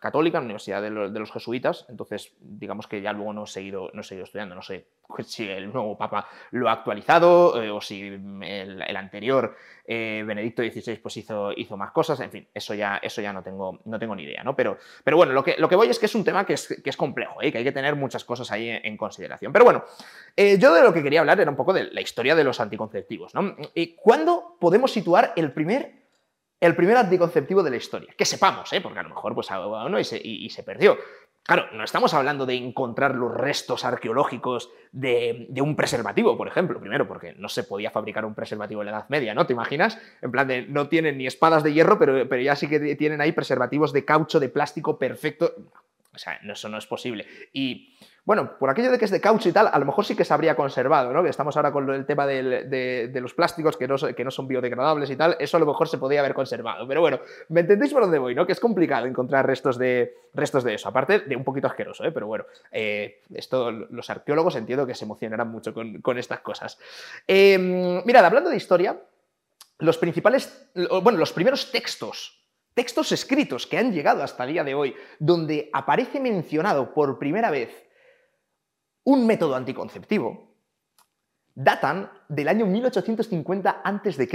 Católica, 0.00 0.38
en 0.38 0.44
Universidad 0.44 0.80
de, 0.80 0.90
los 0.90 1.32
Jesuitas, 1.32 1.86
entonces 1.88 2.36
digamos 2.38 2.86
que 2.86 3.02
ya 3.02 3.12
luego 3.12 3.32
no 3.32 3.44
he 3.44 3.48
seguido, 3.48 3.90
no 3.94 4.02
he 4.02 4.04
seguido 4.04 4.26
estudiando, 4.26 4.54
no 4.54 4.62
sé 4.62 4.86
si 5.24 5.48
el 5.48 5.72
nuevo 5.72 5.96
Papa 5.96 6.28
lo 6.52 6.68
ha 6.68 6.72
actualizado 6.72 7.62
eh, 7.62 7.70
o 7.70 7.80
si 7.80 8.00
el, 8.02 8.96
anterior 8.96 9.56
eh, 9.86 10.22
Benedicto 10.26 10.62
XVI 10.62 10.83
pues 11.02 11.16
hizo, 11.16 11.52
hizo, 11.52 11.76
más 11.76 11.92
cosas, 11.92 12.20
en 12.20 12.30
fin, 12.30 12.48
eso 12.52 12.74
ya, 12.74 12.98
eso 13.02 13.20
ya 13.20 13.32
no, 13.32 13.42
tengo, 13.42 13.80
no 13.84 13.98
tengo 13.98 14.14
ni 14.14 14.24
idea, 14.24 14.42
¿no? 14.42 14.54
Pero, 14.54 14.78
pero 15.02 15.16
bueno, 15.16 15.32
lo 15.32 15.42
que, 15.42 15.56
lo 15.58 15.68
que 15.68 15.76
voy 15.76 15.88
es 15.88 15.98
que 15.98 16.06
es 16.06 16.14
un 16.14 16.24
tema 16.24 16.46
que 16.46 16.54
es, 16.54 16.80
que 16.82 16.90
es 16.90 16.96
complejo, 16.96 17.42
¿eh? 17.42 17.50
que 17.50 17.58
hay 17.58 17.64
que 17.64 17.72
tener 17.72 17.96
muchas 17.96 18.24
cosas 18.24 18.50
ahí 18.50 18.68
en, 18.70 18.96
consideración. 18.96 19.52
Pero 19.52 19.64
bueno, 19.64 19.84
yo 20.36 20.74
de 20.74 20.82
lo 20.82 20.94
que 20.94 21.02
quería 21.02 21.20
hablar 21.20 21.40
era 21.40 21.50
un 21.50 21.56
poco 21.56 21.72
de 21.72 21.90
la 21.90 22.00
historia 22.00 22.34
de 22.34 22.44
los 22.44 22.60
anticonceptivos, 22.60 23.34
¿no? 23.34 23.56
¿Y 23.74 23.94
cuándo 23.96 24.56
podemos 24.60 24.92
situar 24.92 25.32
el 25.36 25.52
primer 25.52 26.04
el 26.60 26.74
primer 26.74 26.96
anticonceptivo 26.96 27.62
de 27.62 27.70
la 27.70 27.76
historia. 27.76 28.14
Que 28.16 28.24
sepamos, 28.24 28.72
¿eh? 28.72 28.80
porque 28.80 28.98
a 28.98 29.02
lo 29.02 29.10
mejor 29.10 29.34
pues, 29.34 29.48
uno 29.50 29.98
y 29.98 30.04
se, 30.04 30.18
y 30.22 30.48
se 30.48 30.62
perdió. 30.62 30.96
Claro, 31.44 31.68
no 31.74 31.84
estamos 31.84 32.14
hablando 32.14 32.46
de 32.46 32.54
encontrar 32.54 33.14
los 33.14 33.34
restos 33.34 33.84
arqueológicos 33.84 34.70
de, 34.92 35.46
un 35.60 35.76
preservativo, 35.76 36.38
por 36.38 36.48
ejemplo. 36.48 36.80
Primero, 36.80 37.06
porque 37.06 37.34
no 37.34 37.50
se 37.50 37.64
podía 37.64 37.90
fabricar 37.90 38.24
un 38.24 38.34
preservativo 38.34 38.80
en 38.80 38.86
la 38.86 38.92
Edad 38.92 39.08
Media, 39.10 39.34
¿no? 39.34 39.46
¿Te 39.46 39.52
imaginas? 39.52 39.98
En 40.22 40.30
plan 40.30 40.48
de, 40.48 40.62
no 40.62 40.88
tienen 40.88 41.18
ni 41.18 41.26
espadas 41.26 41.62
de 41.62 41.74
hierro, 41.74 41.98
pero, 41.98 42.26
pero 42.30 42.40
ya 42.40 42.56
sí 42.56 42.66
que 42.66 42.96
tienen 42.96 43.20
ahí 43.20 43.32
preservativos 43.32 43.92
de 43.92 44.06
caucho, 44.06 44.40
de 44.40 44.48
plástico 44.48 44.98
perfecto. 44.98 45.54
O 46.14 46.18
sea, 46.18 46.40
eso 46.42 46.70
no 46.70 46.78
es 46.78 46.86
posible. 46.86 47.26
Y 47.52 47.94
bueno, 48.26 48.56
por 48.58 48.70
aquello 48.70 48.90
de 48.90 48.98
que 48.98 49.04
es 49.04 49.10
de 49.10 49.20
caucho 49.20 49.50
y 49.50 49.52
tal, 49.52 49.68
a 49.70 49.78
lo 49.78 49.84
mejor 49.84 50.06
sí 50.06 50.16
que 50.16 50.24
se 50.24 50.32
habría 50.32 50.56
conservado, 50.56 51.12
¿no? 51.12 51.22
Que 51.22 51.28
estamos 51.28 51.56
ahora 51.56 51.70
con 51.72 51.90
el 51.90 52.06
tema 52.06 52.26
de, 52.26 53.10
los 53.20 53.34
plásticos 53.34 53.76
que 53.76 53.86
no, 53.86 54.30
son 54.30 54.48
biodegradables 54.48 55.10
y 55.10 55.16
tal, 55.16 55.36
eso 55.38 55.58
a 55.58 55.60
lo 55.60 55.66
mejor 55.66 55.88
se 55.88 55.98
podría 55.98 56.20
haber 56.20 56.32
conservado. 56.32 56.88
Pero 56.88 57.02
bueno, 57.02 57.20
¿me 57.50 57.60
entendéis 57.60 57.92
por 57.92 58.00
dónde 58.02 58.18
voy, 58.18 58.34
no? 58.34 58.46
Que 58.46 58.52
es 58.52 58.60
complicado 58.60 59.06
encontrar 59.06 59.46
restos 59.46 59.76
de, 59.76 60.16
restos 60.32 60.64
de 60.64 60.74
eso, 60.74 60.88
aparte 60.88 61.20
de 61.20 61.36
un 61.36 61.44
poquito 61.44 61.66
asqueroso, 61.66 62.02
¿eh? 62.02 62.12
Pero 62.12 62.26
bueno, 62.26 62.46
eh, 62.72 63.20
esto, 63.34 63.70
los 63.70 64.08
arqueólogos 64.08 64.56
entiendo 64.56 64.86
que 64.86 64.94
se 64.94 65.04
emocionarán 65.04 65.48
mucho 65.48 65.74
con, 65.74 66.18
estas 66.18 66.40
cosas. 66.40 66.78
Em, 67.26 68.02
mirad, 68.06 68.24
hablando 68.24 68.48
de 68.48 68.56
historia, 68.56 68.98
los 69.80 69.98
principales, 69.98 70.70
bueno, 71.02 71.18
los 71.18 71.32
primeros 71.32 71.70
textos 71.70 72.40
textos 72.72 73.12
escritos 73.12 73.68
que 73.68 73.78
han 73.78 73.92
llegado 73.92 74.24
hasta 74.24 74.42
el 74.42 74.52
día 74.52 74.64
de 74.64 74.74
hoy, 74.74 74.96
donde 75.20 75.70
aparece 75.72 76.18
mencionado 76.18 76.92
por 76.92 77.20
primera 77.20 77.52
vez 77.52 77.84
un 79.04 79.26
método 79.26 79.54
anticonceptivo, 79.54 80.54
datan 81.54 82.10
del 82.28 82.48
año 82.48 82.66
1850 82.66 83.82
a.C. 83.84 84.28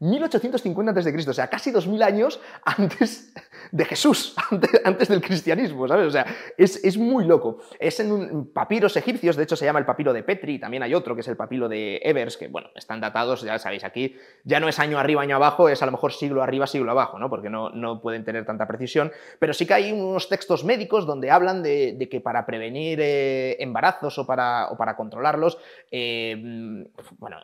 1850 0.00 1.00
a.C., 1.00 1.30
o 1.30 1.32
sea, 1.32 1.48
casi 1.48 1.70
2000 1.70 2.02
años 2.02 2.40
antes 2.64 3.32
de 3.72 3.84
Jesús, 3.84 4.36
antes, 4.84 5.08
del 5.08 5.20
cristianismo, 5.20 5.88
¿sabes? 5.88 6.06
O 6.06 6.10
sea, 6.10 6.26
es, 6.56 6.96
muy 6.96 7.24
loco. 7.24 7.58
Es 7.80 7.98
en 8.00 8.46
papiros 8.52 8.96
egipcios, 8.96 9.36
de 9.36 9.42
hecho 9.42 9.56
se 9.56 9.64
llama 9.64 9.78
el 9.78 9.84
papiro 9.84 10.12
de 10.12 10.22
Petri, 10.22 10.58
también 10.58 10.82
hay 10.82 10.94
otro 10.94 11.14
que 11.14 11.22
es 11.22 11.28
el 11.28 11.36
papiro 11.36 11.68
de 11.68 12.00
Evers, 12.02 12.36
que, 12.36 12.48
bueno, 12.48 12.68
están 12.74 13.00
datados, 13.00 13.42
ya 13.42 13.58
sabéis, 13.58 13.84
aquí 13.84 14.16
ya 14.44 14.60
no 14.60 14.68
es 14.68 14.78
año 14.78 14.98
arriba, 14.98 15.22
año 15.22 15.36
abajo, 15.36 15.68
es 15.68 15.82
a 15.82 15.86
lo 15.86 15.92
mejor 15.92 16.12
siglo 16.12 16.42
arriba, 16.42 16.66
siglo 16.66 16.90
abajo, 16.90 17.18
¿no? 17.18 17.28
Porque 17.28 17.50
no, 17.50 17.70
no 17.70 18.00
pueden 18.00 18.24
tener 18.24 18.44
tanta 18.46 18.68
precisión, 18.68 19.10
pero 19.38 19.52
sí 19.52 19.66
que 19.66 19.74
hay 19.74 19.92
unos 19.92 20.28
textos 20.28 20.64
médicos 20.64 21.06
donde 21.06 21.30
hablan 21.30 21.62
de, 21.62 22.08
que 22.10 22.20
para 22.20 22.46
prevenir 22.46 23.00
eh, 23.02 23.56
embarazos 23.60 24.18
o 24.18 24.26
para, 24.26 24.68
o 24.70 24.76
para 24.76 24.96
controlarlos, 24.96 25.58
eh, 25.90 26.86
bueno, 27.18 27.38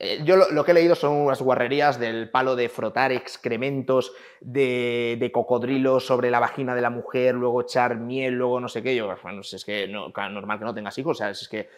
eh, 0.00 0.20
yo 0.24 0.36
lo, 0.36 0.64
que 0.64 0.70
he 0.70 0.74
leído 0.74 0.94
son 0.94 1.12
unas 1.14 1.42
guarrerías 1.42 1.98
del 1.98 2.30
palo 2.30 2.54
de 2.54 2.68
frotar 2.68 3.10
excrementos 3.10 4.12
de, 4.40 5.30
cocodrilo 5.34 5.98
sobre 5.98 6.30
la 6.30 6.38
vagina 6.38 6.76
de 6.76 6.80
la 6.80 6.90
mujer, 6.90 7.34
luego 7.34 7.62
echar 7.62 7.96
miel, 7.96 8.34
luego 8.34 8.60
no 8.60 8.68
sé 8.68 8.82
qué. 8.82 8.94
Yo, 8.94 9.12
bueno, 9.22 9.40
es 9.40 9.64
que 9.64 9.88
no, 9.88 10.12
normal 10.30 10.58
que 10.60 10.64
no 10.64 10.74
tengas 10.74 10.96
hijos, 10.98 11.16
o 11.16 11.18
sea, 11.18 11.30
es 11.30 11.48
que 11.48 11.68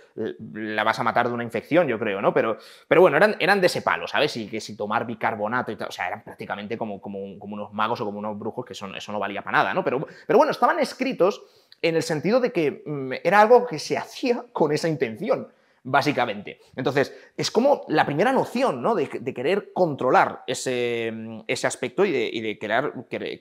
la 0.52 0.84
vas 0.84 0.98
a 0.98 1.02
matar 1.02 1.28
de 1.28 1.34
una 1.34 1.44
infección, 1.44 1.88
yo 1.88 1.98
creo, 1.98 2.20
¿no? 2.20 2.34
Pero, 2.34 2.58
pero 2.86 3.00
bueno, 3.00 3.16
eran, 3.16 3.36
eran 3.38 3.58
de 3.60 3.68
ese 3.68 3.80
palo, 3.80 4.06
¿sabes? 4.06 4.36
Y 4.36 4.48
que 4.48 4.60
si 4.60 4.76
tomar 4.76 5.06
bicarbonato 5.06 5.72
y 5.72 5.76
tal, 5.76 5.88
o 5.88 5.92
sea, 5.92 6.08
eran 6.08 6.22
prácticamente 6.22 6.76
como, 6.76 7.00
como, 7.00 7.38
como 7.38 7.54
unos 7.54 7.72
magos 7.72 8.02
o 8.02 8.04
como 8.04 8.18
unos 8.18 8.38
brujos 8.38 8.66
que 8.66 8.74
son, 8.74 8.94
eso 8.94 9.12
no 9.12 9.18
valía 9.18 9.40
para 9.40 9.58
nada, 9.58 9.72
¿no? 9.72 9.82
Pero, 9.82 10.06
pero 10.26 10.36
bueno, 10.36 10.52
estaban 10.52 10.78
escritos 10.78 11.42
en 11.80 11.96
el 11.96 12.02
sentido 12.02 12.40
de 12.40 12.52
que 12.52 12.82
mm, 12.84 13.12
era 13.24 13.40
algo 13.40 13.66
que 13.66 13.78
se 13.78 13.96
hacía 13.96 14.44
con 14.52 14.72
esa 14.72 14.88
intención. 14.88 15.48
Básicamente. 15.82 16.60
Entonces, 16.76 17.14
es 17.36 17.50
como 17.50 17.82
la 17.88 18.04
primera 18.04 18.32
noción, 18.32 18.82
¿no? 18.82 18.94
De, 18.94 19.08
querer 19.08 19.72
controlar 19.72 20.42
ese, 20.46 21.12
ese 21.46 21.66
aspecto 21.66 22.04
y 22.04 22.12
de, 22.12 22.58
querer, 22.58 22.92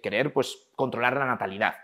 querer, 0.02 0.34
pues, 0.34 0.70
controlar 0.76 1.18
la 1.18 1.26
natalidad. 1.26 1.76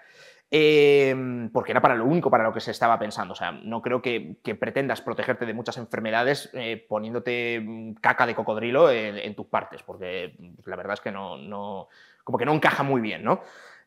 Em, 0.51 1.49
porque 1.49 1.71
era 1.71 1.81
para 1.81 1.95
lo 1.95 2.05
único 2.05 2.29
para 2.29 2.43
lo 2.43 2.53
que 2.53 2.59
se 2.59 2.71
estaba 2.71 2.99
pensando. 2.99 3.33
O 3.33 3.35
sea, 3.35 3.51
no 3.51 3.81
creo 3.81 4.01
que, 4.01 4.37
pretendas 4.59 5.01
protegerte 5.01 5.45
de 5.45 5.53
muchas 5.53 5.77
enfermedades 5.77 6.49
eh, 6.53 6.85
poniéndote 6.87 7.59
mm, 7.59 7.93
caca 7.95 8.25
de 8.25 8.35
cocodrilo 8.35 8.91
en, 8.91 9.35
tus 9.35 9.47
partes, 9.47 9.83
porque 9.83 10.35
pues, 10.55 10.67
la 10.67 10.75
verdad 10.75 10.93
es 10.93 11.01
que 11.01 11.11
no, 11.11 11.37
no, 11.37 11.89
como 12.23 12.37
que 12.37 12.45
no 12.45 12.53
encaja 12.53 12.83
muy 12.83 13.01
bien, 13.01 13.23
¿no? 13.23 13.41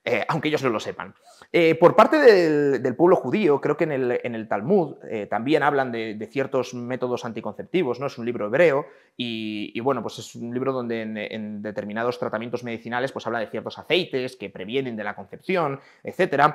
Eh, 0.05 0.25
aunque 0.29 0.49
ellos 0.49 0.63
no 0.63 0.71
lo 0.71 0.81
sepan. 0.81 1.15
Eh, 1.53 1.75
por 1.75 1.95
parte 1.95 2.17
del, 2.17 2.97
pueblo 2.97 3.17
judío, 3.17 3.61
creo 3.61 3.77
que 3.77 3.85
en 3.85 4.35
el, 4.35 4.49
Talmud 4.49 4.97
eh, 5.05 5.27
también 5.27 5.63
hablan 5.63 5.93
de, 5.93 6.29
ciertos 6.31 6.73
métodos 6.73 7.25
anticonceptivos, 7.25 8.01
¿no? 8.01 8.07
Es 8.07 8.17
un 8.17 8.25
libro 8.25 8.47
hebreo 8.47 8.87
y, 9.17 9.79
bueno, 9.81 10.01
pues 10.01 10.19
es 10.21 10.35
un 10.35 10.55
libro 10.55 10.73
donde 10.73 11.03
en, 11.03 11.63
determinados 11.63 12.19
tratamientos 12.19 12.65
medicinales 12.65 13.13
pues 13.13 13.27
habla 13.27 13.41
de 13.41 13.49
ciertos 13.49 13.79
aceites 13.79 14.37
que 14.37 14.49
previenen 14.49 14.97
de 14.97 15.05
la 15.05 15.15
concepción, 15.15 15.81
etc. 16.03 16.55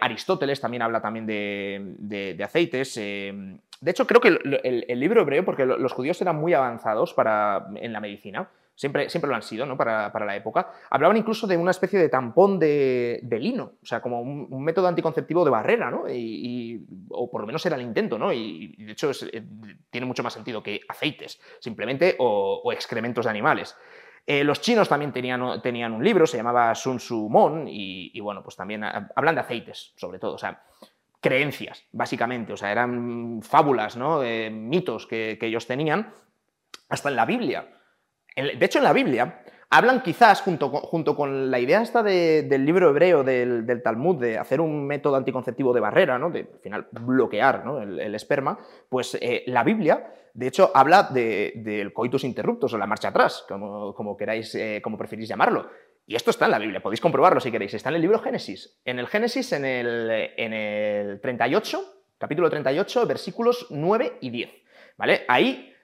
Aristóteles 0.00 0.60
también 0.60 0.82
habla 0.82 1.00
también 1.00 1.26
de, 1.26 2.40
aceites. 2.42 2.96
de 2.96 3.60
hecho, 3.90 4.06
creo 4.06 4.20
que 4.20 4.28
el, 4.28 5.00
libro 5.00 5.20
hebreo, 5.20 5.44
porque 5.44 5.64
los 5.64 5.92
judíos 5.92 6.20
eran 6.22 6.36
muy 6.36 6.54
avanzados 6.54 7.14
para, 7.14 7.68
en 7.76 7.92
la 7.92 8.00
medicina, 8.00 8.48
siempre, 8.78 9.10
siempre 9.10 9.28
lo 9.28 9.34
han 9.34 9.42
sido, 9.42 9.66
¿no? 9.66 9.76
Para, 9.76 10.24
la 10.24 10.36
época. 10.36 10.70
Hablaban 10.88 11.16
incluso 11.16 11.48
de 11.48 11.56
una 11.56 11.72
especie 11.72 11.98
de 11.98 12.08
tampón 12.08 12.60
de, 12.60 13.20
lino, 13.40 13.72
o 13.82 13.86
sea, 13.86 14.00
como 14.00 14.22
un, 14.22 14.64
método 14.64 14.86
anticonceptivo 14.86 15.44
de 15.44 15.50
barrera, 15.50 15.90
¿no? 15.90 16.08
Y, 16.08 16.86
o 17.08 17.28
por 17.28 17.40
lo 17.40 17.46
menos 17.46 17.64
era 17.66 17.74
el 17.74 17.82
intento, 17.82 18.18
¿no? 18.18 18.32
Y, 18.32 18.76
de 18.78 18.92
hecho 18.92 19.10
eh, 19.10 19.42
tiene 19.90 20.06
mucho 20.06 20.22
más 20.22 20.32
sentido 20.32 20.62
que 20.62 20.80
aceites, 20.88 21.40
simplemente, 21.58 22.14
o, 22.20 22.70
excrementos 22.72 23.24
de 23.24 23.30
animales. 23.30 23.76
Eh, 24.24 24.44
los 24.44 24.60
chinos 24.60 24.88
también 24.88 25.12
tenían, 25.12 25.60
tenían, 25.60 25.92
un 25.92 26.04
libro, 26.04 26.24
se 26.24 26.36
llamaba 26.36 26.72
Sun 26.76 26.98
Tzu 26.98 27.28
Mon, 27.28 27.66
y, 27.66 28.20
bueno, 28.20 28.44
pues 28.44 28.54
también 28.54 28.84
hablan 28.84 29.34
de 29.34 29.40
aceites, 29.40 29.92
sobre 29.96 30.20
todo, 30.20 30.34
o 30.34 30.38
sea, 30.38 30.62
creencias, 31.20 31.84
básicamente, 31.90 32.52
o 32.52 32.56
sea, 32.56 32.70
eran 32.70 33.40
fábulas, 33.42 33.96
¿no? 33.96 34.20
mitos 34.52 35.08
que, 35.08 35.36
que 35.40 35.46
ellos 35.46 35.66
tenían, 35.66 36.12
hasta 36.88 37.08
en 37.08 37.16
la 37.16 37.26
Biblia 37.26 37.77
de 38.36 38.64
hecho, 38.64 38.78
en 38.78 38.84
la 38.84 38.92
Biblia 38.92 39.42
hablan 39.70 40.02
quizás, 40.02 40.40
junto 40.40 41.16
con, 41.16 41.50
la 41.50 41.58
idea 41.58 41.82
esta 41.82 42.02
del 42.02 42.64
libro 42.64 42.90
hebreo 42.90 43.22
del, 43.22 43.82
Talmud, 43.82 44.16
de 44.16 44.38
hacer 44.38 44.60
un 44.60 44.86
método 44.86 45.16
anticonceptivo 45.16 45.72
de 45.72 45.80
barrera, 45.80 46.18
¿no? 46.18 46.30
de 46.30 46.40
al 46.40 46.60
final 46.60 46.88
bloquear 46.92 47.64
el, 47.82 48.14
esperma, 48.14 48.58
pues 48.88 49.16
eh, 49.20 49.44
la 49.46 49.64
Biblia, 49.64 50.14
de 50.32 50.46
hecho, 50.46 50.70
habla 50.74 51.02
del 51.02 51.92
coitus 51.92 52.24
interruptus 52.24 52.72
o 52.72 52.78
la 52.78 52.86
marcha 52.86 53.08
atrás, 53.08 53.44
como, 53.48 54.16
queráis, 54.16 54.54
eh, 54.54 54.80
como 54.82 54.96
preferís 54.96 55.28
llamarlo. 55.28 55.68
Y 56.06 56.14
esto 56.14 56.30
está 56.30 56.46
en 56.46 56.52
la 56.52 56.58
Biblia, 56.58 56.80
podéis 56.80 57.02
comprobarlo 57.02 57.38
si 57.38 57.50
queréis. 57.50 57.74
Está 57.74 57.90
en 57.90 57.96
el 57.96 58.00
libro 58.00 58.18
Génesis. 58.20 58.80
En 58.86 58.98
el 58.98 59.08
Génesis, 59.08 59.52
en 59.52 59.66
el, 59.66 60.32
en 60.38 60.54
el 60.54 61.20
38, 61.20 61.82
capítulo 62.16 62.48
38, 62.48 63.06
versículos 63.06 63.66
9 63.68 64.16
y 64.22 64.30
10. 64.30 64.50
¿Vale? 64.96 65.24
Ahí 65.28 65.74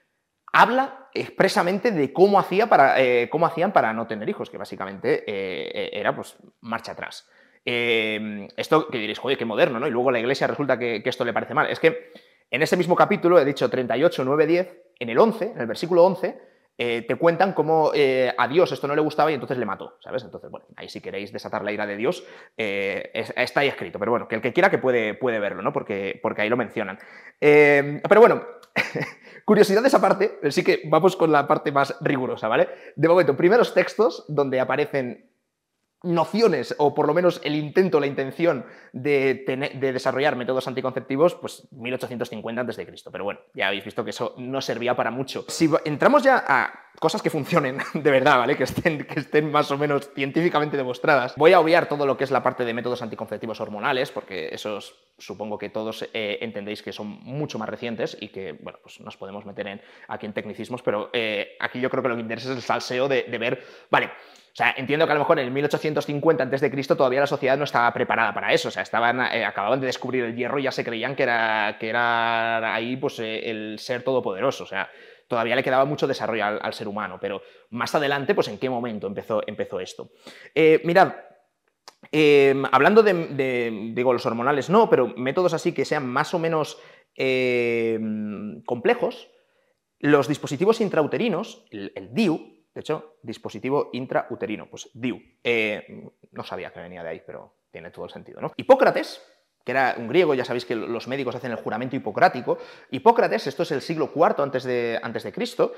habla 0.55 1.09
expresamente 1.13 1.91
de 1.91 2.13
cómo, 2.13 2.39
hacía 2.39 2.67
para, 2.67 3.01
eh, 3.01 3.29
cómo 3.29 3.45
hacían 3.45 3.73
para 3.73 3.91
no 3.91 4.07
tener 4.07 4.27
hijos, 4.29 4.49
que 4.49 4.57
básicamente 4.57 5.23
eh, 5.27 5.71
eh, 5.73 5.89
era 5.91 6.15
pues 6.15 6.37
marcha 6.61 6.93
atrás. 6.93 7.29
esto 7.65 8.87
que 8.87 8.97
diréis, 8.97 9.19
joder, 9.19 9.37
qué 9.37 9.43
moderno, 9.43 9.79
¿no? 9.79 9.87
Y 9.87 9.91
luego 9.91 10.11
la 10.11 10.19
iglesia 10.19 10.47
resulta 10.47 10.79
que, 10.79 11.01
esto 11.03 11.25
le 11.25 11.33
parece 11.33 11.53
mal. 11.53 11.69
Es 11.69 11.79
que 11.79 12.13
en 12.49 12.61
ese 12.61 12.77
mismo 12.77 12.95
capítulo, 12.95 13.37
he 13.37 13.43
dicho 13.43 13.69
38, 13.69 14.23
9, 14.23 14.47
10, 14.47 14.77
en 14.99 15.09
el 15.09 15.19
11, 15.19 15.45
en 15.45 15.59
el 15.59 15.67
versículo 15.67 16.05
11, 16.05 16.39
te 16.77 17.15
cuentan 17.15 17.53
cómo 17.53 17.91
a 17.91 18.47
Dios 18.47 18.71
esto 18.71 18.87
no 18.87 18.95
le 18.95 19.01
gustaba 19.01 19.31
y 19.31 19.33
entonces 19.33 19.57
le 19.57 19.65
mató, 19.65 19.97
¿sabes? 20.01 20.23
Entonces, 20.23 20.49
bueno, 20.51 20.67
ahí 20.77 20.87
si 20.87 21.01
queréis 21.01 21.33
desatar 21.33 21.63
la 21.63 21.71
ira 21.71 21.85
de 21.85 21.97
Dios, 21.97 22.25
está 22.55 23.61
ahí 23.61 23.67
escrito, 23.67 23.99
pero 23.99 24.11
bueno, 24.11 24.27
que 24.27 24.35
el 24.35 24.41
que 24.41 24.53
quiera 24.53 24.69
que 24.69 24.77
puede, 24.77 25.15
puede 25.15 25.39
verlo, 25.39 25.61
¿no? 25.61 25.73
Porque, 25.73 26.19
porque 26.21 26.43
ahí 26.43 26.49
lo 26.49 26.57
mencionan. 26.57 26.99
pero 27.39 28.21
bueno, 28.21 28.43
Curiosidades 29.45 29.93
aparte, 29.93 30.39
sí 30.49 30.63
que 30.63 30.81
vamos 30.89 31.15
con 31.15 31.31
la 31.31 31.47
parte 31.47 31.71
más 31.71 31.95
rigurosa, 32.01 32.47
¿vale? 32.47 32.67
De 32.95 33.07
momento, 33.07 33.37
primeros 33.37 33.75
textos 33.75 34.25
donde 34.27 34.59
aparecen 34.59 35.29
nociones, 36.05 36.75
o 36.77 36.93
por 36.93 37.07
lo 37.07 37.13
menos 37.13 37.41
el 37.43 37.55
intento, 37.55 37.99
la 37.99 38.07
intención 38.07 38.65
de, 38.93 39.43
desarrollar 39.79 40.35
métodos 40.35 40.67
anticonceptivos, 40.67 41.35
pues 41.35 41.67
1850 41.71 42.61
a.C. 42.61 42.87
Pero 43.11 43.23
bueno, 43.23 43.39
ya 43.53 43.67
habéis 43.67 43.83
visto 43.83 44.03
que 44.03 44.11
eso 44.11 44.33
no 44.37 44.61
servía 44.61 44.95
para 44.95 45.11
mucho. 45.11 45.45
Si 45.47 45.69
entramos 45.83 46.23
ya 46.23 46.43
a 46.47 46.85
cosas 46.99 47.21
que 47.21 47.29
funcionen 47.29 47.77
de 47.93 48.11
verdad, 48.11 48.37
¿vale? 48.37 48.55
Que 48.55 48.63
estén, 48.63 49.05
que 49.05 49.19
estén 49.19 49.51
más 49.51 49.69
o 49.71 49.77
menos 49.77 50.09
científicamente 50.13 50.77
demostradas, 50.77 51.35
voy 51.35 51.53
a 51.53 51.59
obviar 51.59 51.87
todo 51.87 52.05
lo 52.05 52.17
que 52.17 52.23
es 52.23 52.31
la 52.31 52.43
parte 52.43 52.63
de 52.63 52.73
métodos 52.73 53.01
anticonceptivos 53.01 53.59
hormonales, 53.59 54.11
porque 54.11 54.49
esos 54.51 54.95
supongo 55.17 55.57
que 55.57 55.69
todos 55.69 56.07
eh, 56.13 56.39
entendéis 56.41 56.81
que 56.81 56.93
son 56.93 57.07
mucho 57.07 57.57
más 57.59 57.69
recientes 57.69 58.17
y 58.19 58.29
que, 58.29 58.53
bueno, 58.53 58.79
pues 58.81 58.99
nos 58.99 59.17
podemos 59.17 59.45
meter 59.45 59.67
en, 59.67 59.81
aquí 60.07 60.25
en 60.25 60.33
tecnicismos, 60.33 60.81
pero 60.81 61.09
eh, 61.13 61.57
aquí 61.59 61.79
yo 61.79 61.89
creo 61.89 62.03
que 62.03 62.09
lo 62.09 62.15
que 62.15 62.21
interesa 62.21 62.51
es 62.51 62.57
el 62.57 62.61
salseo 62.61 63.07
de, 63.07 63.23
de 63.23 63.37
ver, 63.37 63.63
vale, 63.89 64.11
o 64.55 64.57
sea, 64.57 64.73
entiendo 64.77 65.05
que 65.05 65.11
a 65.11 65.15
lo 65.15 65.19
mejor 65.19 65.37
en 65.37 65.47
el 65.47 65.51
1850 65.51 66.45
a.C. 66.45 66.95
todavía 66.95 67.19
la 67.19 67.27
sociedad 67.27 67.57
no 67.57 67.65
estaba 67.65 67.91
preparada 67.91 68.33
para 68.33 68.53
eso. 68.53 68.69
O 68.69 68.71
sea, 68.71 68.83
estaban, 68.83 69.19
eh, 69.19 69.43
acababan 69.43 69.81
de 69.81 69.87
descubrir 69.87 70.23
el 70.23 70.33
hierro 70.33 70.59
y 70.59 70.63
ya 70.63 70.71
se 70.71 70.85
creían 70.85 71.13
que 71.13 71.23
era, 71.23 71.75
que 71.77 71.89
era 71.89 72.73
ahí 72.73 72.95
pues, 72.95 73.19
eh, 73.19 73.49
el 73.49 73.77
ser 73.79 74.03
todopoderoso. 74.03 74.63
O 74.63 74.65
sea, 74.65 74.89
todavía 75.27 75.57
le 75.57 75.63
quedaba 75.63 75.83
mucho 75.83 76.07
desarrollo 76.07 76.45
al, 76.45 76.73
ser 76.73 76.87
humano. 76.87 77.17
Pero 77.19 77.41
más 77.71 77.95
adelante, 77.95 78.33
pues 78.33 78.47
en 78.47 78.57
qué 78.57 78.69
momento 78.69 79.07
empezó, 79.07 79.41
empezó 79.45 79.81
esto. 79.81 80.11
Eh, 80.53 80.79
mirad, 80.85 81.15
em, 82.13 82.63
hablando 82.71 83.03
de, 83.03 83.91
digo, 83.93 84.13
los 84.13 84.25
hormonales 84.25 84.69
no, 84.69 84.89
pero 84.89 85.13
métodos 85.17 85.53
así 85.53 85.73
que 85.73 85.83
sean 85.83 86.07
más 86.07 86.33
o 86.33 86.39
menos 86.39 86.81
em, 87.13 88.63
complejos, 88.63 89.29
los 89.99 90.29
dispositivos 90.29 90.79
intrauterinos, 90.79 91.65
el, 91.71 91.91
el 91.93 92.13
DIU, 92.13 92.54
de 92.75 92.81
hecho, 92.81 93.15
dispositivo 93.23 93.89
intrauterino, 93.93 94.69
pues 94.69 94.89
DIU. 94.93 95.17
Eh, 95.41 96.11
no 96.31 96.43
sabía 96.43 96.71
que 96.71 96.81
venía 96.81 97.01
de 97.01 97.09
ahí, 97.09 97.23
pero 97.25 97.55
tiene 97.71 97.89
todo 97.89 98.03
el 98.03 98.11
sentido, 98.11 98.41
¿no? 98.41 98.51
Hipócrates, 98.57 99.25
que 99.63 99.71
era 99.71 99.95
un 99.97 100.09
griego, 100.09 100.33
ya 100.33 100.43
sabéis 100.43 100.65
que 100.65 100.75
los 100.75 101.07
médicos 101.07 101.33
hacen 101.35 101.51
el 101.51 101.57
juramento 101.57 101.95
hipocrático. 101.95 102.57
Hipócrates, 102.91 103.47
esto 103.47 103.63
es 103.63 103.71
el 103.71 103.81
siglo 103.81 104.11
IV 104.13 104.43
antes 104.43 104.65
de, 104.65 104.99
antes 105.01 105.23
de 105.23 105.31
Cristo, 105.31 105.73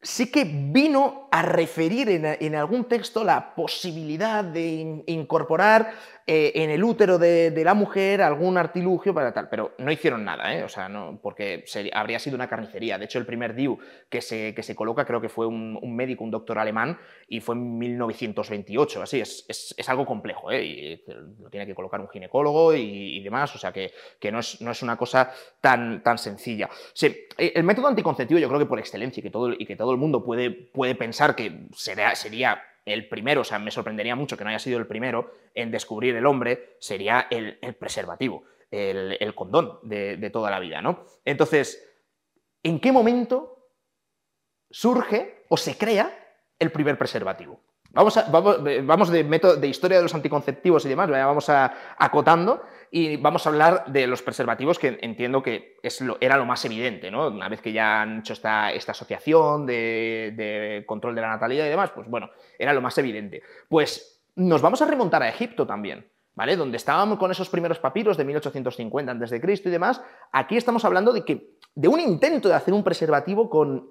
sí 0.00 0.30
que 0.30 0.44
vino 0.44 1.28
a 1.30 1.42
referir 1.42 2.08
en, 2.08 2.54
algún 2.54 2.84
texto 2.84 3.24
la 3.24 3.54
posibilidad 3.54 4.44
de 4.44 5.02
incorporar 5.06 5.90
eh, 6.26 6.52
en 6.62 6.70
el 6.70 6.84
útero 6.84 7.18
de, 7.18 7.52
la 7.64 7.74
mujer 7.74 8.22
algún 8.22 8.56
artilugio 8.58 9.12
para 9.12 9.32
tal, 9.32 9.48
pero 9.48 9.74
no 9.78 9.90
hicieron 9.90 10.24
nada, 10.24 10.54
¿eh? 10.54 10.62
o 10.62 10.68
sea, 10.68 10.88
porque 11.20 11.64
habría 11.92 12.18
sido 12.18 12.36
una 12.36 12.48
carnicería. 12.48 12.98
De 12.98 13.06
hecho, 13.06 13.18
el 13.18 13.26
primer 13.26 13.54
DIU 13.54 13.78
que 14.08 14.20
se, 14.20 14.54
que 14.54 14.62
se 14.62 14.76
coloca 14.76 15.04
creo 15.04 15.20
que 15.20 15.28
fue 15.28 15.46
un, 15.46 15.96
médico, 15.96 16.24
un 16.24 16.30
doctor 16.30 16.58
alemán, 16.58 16.98
y 17.28 17.40
fue 17.40 17.54
en 17.56 17.78
1928, 17.78 19.02
así, 19.02 19.20
es, 19.20 19.44
es, 19.48 19.88
algo 19.88 20.06
complejo, 20.06 20.50
¿eh? 20.50 20.64
y 20.64 21.02
lo 21.40 21.50
tiene 21.50 21.66
que 21.66 21.74
colocar 21.74 22.00
un 22.00 22.08
ginecólogo 22.08 22.74
y, 22.74 23.20
demás, 23.20 23.54
o 23.54 23.58
sea, 23.58 23.72
que, 23.72 23.92
que 24.20 24.30
no, 24.30 24.38
es, 24.40 24.60
no, 24.60 24.70
es, 24.70 24.82
una 24.82 24.96
cosa 24.96 25.32
tan, 25.60 26.02
tan 26.02 26.18
sencilla. 26.18 26.68
Sí, 26.92 27.26
el 27.36 27.64
método 27.64 27.88
anticonceptivo 27.88 28.38
yo 28.38 28.48
creo 28.48 28.60
que 28.60 28.66
por 28.66 28.78
excelencia 28.78 29.20
y 29.20 29.22
que 29.22 29.30
todo, 29.30 29.52
y 29.52 29.66
que 29.66 29.76
todo 29.76 29.87
el 29.92 29.98
mundo 29.98 30.24
puede, 30.24 30.50
puede 30.50 30.94
pensar 30.94 31.34
que 31.34 31.68
sería, 31.74 32.62
el 32.84 33.08
primero, 33.08 33.42
o 33.42 33.44
sea, 33.44 33.58
me 33.58 33.70
sorprendería 33.70 34.16
mucho 34.16 34.36
que 34.36 34.44
no 34.44 34.50
haya 34.50 34.58
sido 34.58 34.78
el 34.78 34.86
primero 34.86 35.32
en 35.54 35.70
descubrir 35.70 36.16
el 36.16 36.26
hombre, 36.26 36.76
sería 36.80 37.26
el, 37.30 37.58
preservativo, 37.78 38.44
el, 38.70 39.34
condón 39.34 39.78
de, 39.82 40.30
toda 40.30 40.50
la 40.50 40.58
vida, 40.58 40.80
¿no? 40.80 41.04
Entonces, 41.24 41.84
¿en 42.62 42.80
qué 42.80 42.92
momento 42.92 43.70
surge 44.70 45.44
o 45.48 45.56
se 45.56 45.76
crea 45.76 46.10
el 46.58 46.72
primer 46.72 46.96
preservativo? 46.96 47.60
Vamos, 47.90 48.18
vamos, 48.30 49.10
de, 49.10 49.24
método, 49.24 49.56
de 49.56 49.66
historia 49.66 49.96
de 49.96 50.02
los 50.02 50.14
anticonceptivos 50.14 50.84
y 50.84 50.88
demás, 50.88 51.10
vamos 51.10 51.48
a, 51.48 51.94
acotando 51.98 52.62
y 52.90 53.16
vamos 53.16 53.46
a 53.46 53.50
hablar 53.50 53.84
de 53.86 54.06
los 54.06 54.22
preservativos 54.22 54.78
que 54.78 54.98
entiendo 55.02 55.42
que 55.42 55.76
es 55.82 56.00
lo, 56.00 56.16
era 56.20 56.36
lo 56.36 56.46
más 56.46 56.64
evidente, 56.64 57.10
¿no? 57.10 57.28
Una 57.28 57.48
vez 57.48 57.60
que 57.60 57.72
ya 57.72 58.02
han 58.02 58.20
hecho 58.20 58.32
esta, 58.32 58.72
esta 58.72 58.92
asociación 58.92 59.66
de, 59.66 60.32
de, 60.36 60.84
control 60.86 61.14
de 61.14 61.20
la 61.20 61.28
natalidad 61.28 61.66
y 61.66 61.70
demás, 61.70 61.90
pues 61.90 62.08
bueno, 62.08 62.30
era 62.58 62.72
lo 62.72 62.80
más 62.80 62.96
evidente. 62.98 63.42
Pues 63.68 64.22
nos 64.36 64.62
vamos 64.62 64.80
a 64.82 64.86
remontar 64.86 65.22
a 65.22 65.28
Egipto 65.28 65.66
también. 65.66 66.10
¿Vale? 66.34 66.54
Donde 66.54 66.76
estábamos 66.76 67.18
con 67.18 67.32
esos 67.32 67.48
primeros 67.48 67.80
papiros 67.80 68.16
de 68.16 68.24
1850 68.24 69.10
a.C. 69.10 69.40
y 69.42 69.70
demás, 69.70 70.00
aquí 70.30 70.56
estamos 70.56 70.84
hablando 70.84 71.12
de 71.12 71.24
que 71.24 71.56
de 71.74 71.88
un 71.88 71.98
intento 71.98 72.48
de 72.48 72.54
hacer 72.54 72.72
un 72.72 72.84
preservativo 72.84 73.50
con, 73.50 73.88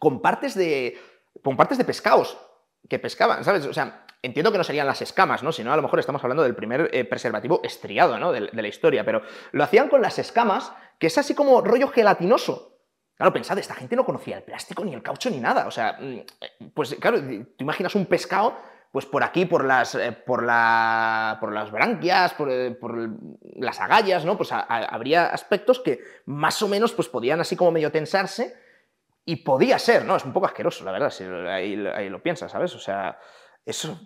con 0.00 0.20
partes 0.20 0.56
de 0.56 0.98
con 1.40 1.56
partes 1.56 1.78
de 1.78 1.84
pescados, 1.84 2.36
que 2.88 2.98
pescaban, 2.98 3.44
¿sabes? 3.44 3.64
O 3.66 3.72
sea, 3.72 4.04
entiendo 4.22 4.52
que 4.52 4.58
no 4.58 4.64
serían 4.64 4.86
las 4.86 5.02
escamas, 5.02 5.42
¿no? 5.42 5.52
Si 5.52 5.62
no, 5.62 5.72
a 5.72 5.76
lo 5.76 5.82
mejor 5.82 5.98
estamos 5.98 6.22
hablando 6.22 6.42
del 6.42 6.54
primer 6.54 6.90
eh, 6.92 7.04
preservativo 7.04 7.60
estriado, 7.62 8.18
¿no? 8.18 8.32
De, 8.32 8.40
la 8.40 8.68
historia, 8.68 9.04
pero 9.04 9.22
lo 9.52 9.64
hacían 9.64 9.88
con 9.88 10.02
las 10.02 10.18
escamas, 10.18 10.72
que 10.98 11.06
es 11.06 11.18
así 11.18 11.34
como 11.34 11.60
rollo 11.60 11.88
gelatinoso. 11.88 12.76
Claro, 13.16 13.32
pensad, 13.32 13.58
esta 13.58 13.74
gente 13.74 13.96
no 13.96 14.04
conocía 14.04 14.36
el 14.36 14.44
plástico, 14.44 14.84
ni 14.84 14.94
el 14.94 15.02
caucho, 15.02 15.30
ni 15.30 15.40
nada. 15.40 15.66
O 15.66 15.70
sea, 15.70 15.98
mm, 16.00 16.70
pues 16.72 16.94
claro, 17.00 17.20
tú 17.20 17.46
imaginas 17.58 17.94
un 17.94 18.06
pescado 18.06 18.56
pues 18.90 19.04
por 19.04 19.22
aquí, 19.22 19.44
por 19.44 19.64
las, 19.64 19.94
eh, 19.94 20.12
por 20.12 20.42
la, 20.42 21.36
por 21.40 21.52
las 21.52 21.70
branquias, 21.70 22.32
por, 22.34 22.50
eh, 22.50 22.76
las 23.56 23.80
agallas, 23.80 24.24
¿no? 24.24 24.36
Pues 24.36 24.50
habría 24.50 25.26
aspectos 25.26 25.80
que 25.80 26.00
más 26.24 26.62
o 26.62 26.68
menos 26.68 26.92
pues 26.92 27.08
podían 27.08 27.40
así 27.40 27.54
como 27.54 27.70
medio 27.70 27.92
tensarse 27.92 28.56
y 29.24 29.36
podía 29.36 29.78
ser, 29.78 30.04
¿no? 30.06 30.16
Es 30.16 30.24
un 30.24 30.32
poco 30.32 30.46
asqueroso, 30.46 30.84
la 30.84 30.92
verdad, 30.92 31.10
si 31.10 31.24
ahí, 31.24 31.76
lo 31.76 32.22
piensas, 32.22 32.50
¿sabes? 32.50 32.74
O 32.74 32.78
sea, 32.78 33.18
eso... 33.64 33.98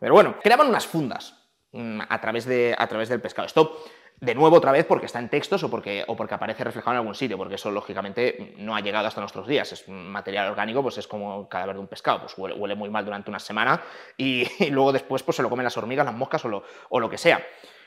Pero 0.00 0.14
bueno, 0.14 0.36
creaban 0.42 0.68
unas 0.68 0.86
fundas 0.86 1.48
mm, 1.72 2.00
a 2.08 2.20
través, 2.20 2.44
de, 2.44 2.74
a 2.76 2.86
través 2.86 3.08
del 3.08 3.20
pescado. 3.20 3.46
Esto 3.46 3.82
de 4.20 4.34
nuevo 4.34 4.56
otra 4.56 4.72
vez 4.72 4.86
porque 4.86 5.06
está 5.06 5.18
en 5.18 5.28
textos 5.28 5.62
o 5.62 5.70
porque, 5.70 6.04
o 6.06 6.16
porque 6.16 6.34
aparece 6.34 6.64
reflejado 6.64 6.94
en 6.94 6.98
algún 6.98 7.14
sitio, 7.14 7.36
porque 7.36 7.56
eso 7.56 7.70
lógicamente 7.70 8.54
no 8.58 8.74
ha 8.74 8.80
llegado 8.80 9.06
hasta 9.06 9.20
nuestros 9.20 9.46
días. 9.46 9.70
Es 9.72 9.88
material 9.88 10.48
orgánico, 10.48 10.82
pues 10.82 10.98
es 10.98 11.06
como 11.06 11.42
el 11.42 11.48
cadáver 11.48 11.76
de 11.76 11.80
un 11.80 11.88
pescado, 11.88 12.20
pues 12.20 12.34
huele, 12.36 12.74
muy 12.74 12.88
mal 12.88 13.04
durante 13.04 13.30
una 13.30 13.38
semana 13.38 13.82
y, 14.16 14.46
luego 14.70 14.92
después 14.92 15.22
pues 15.22 15.36
se 15.36 15.42
lo 15.42 15.50
comen 15.50 15.64
las 15.64 15.76
hormigas, 15.76 16.06
las 16.06 16.14
moscas 16.14 16.44
o 16.44 16.48
lo, 16.48 16.64
o 16.88 17.00
lo, 17.00 17.10
que 17.10 17.18
sea. 17.18 17.44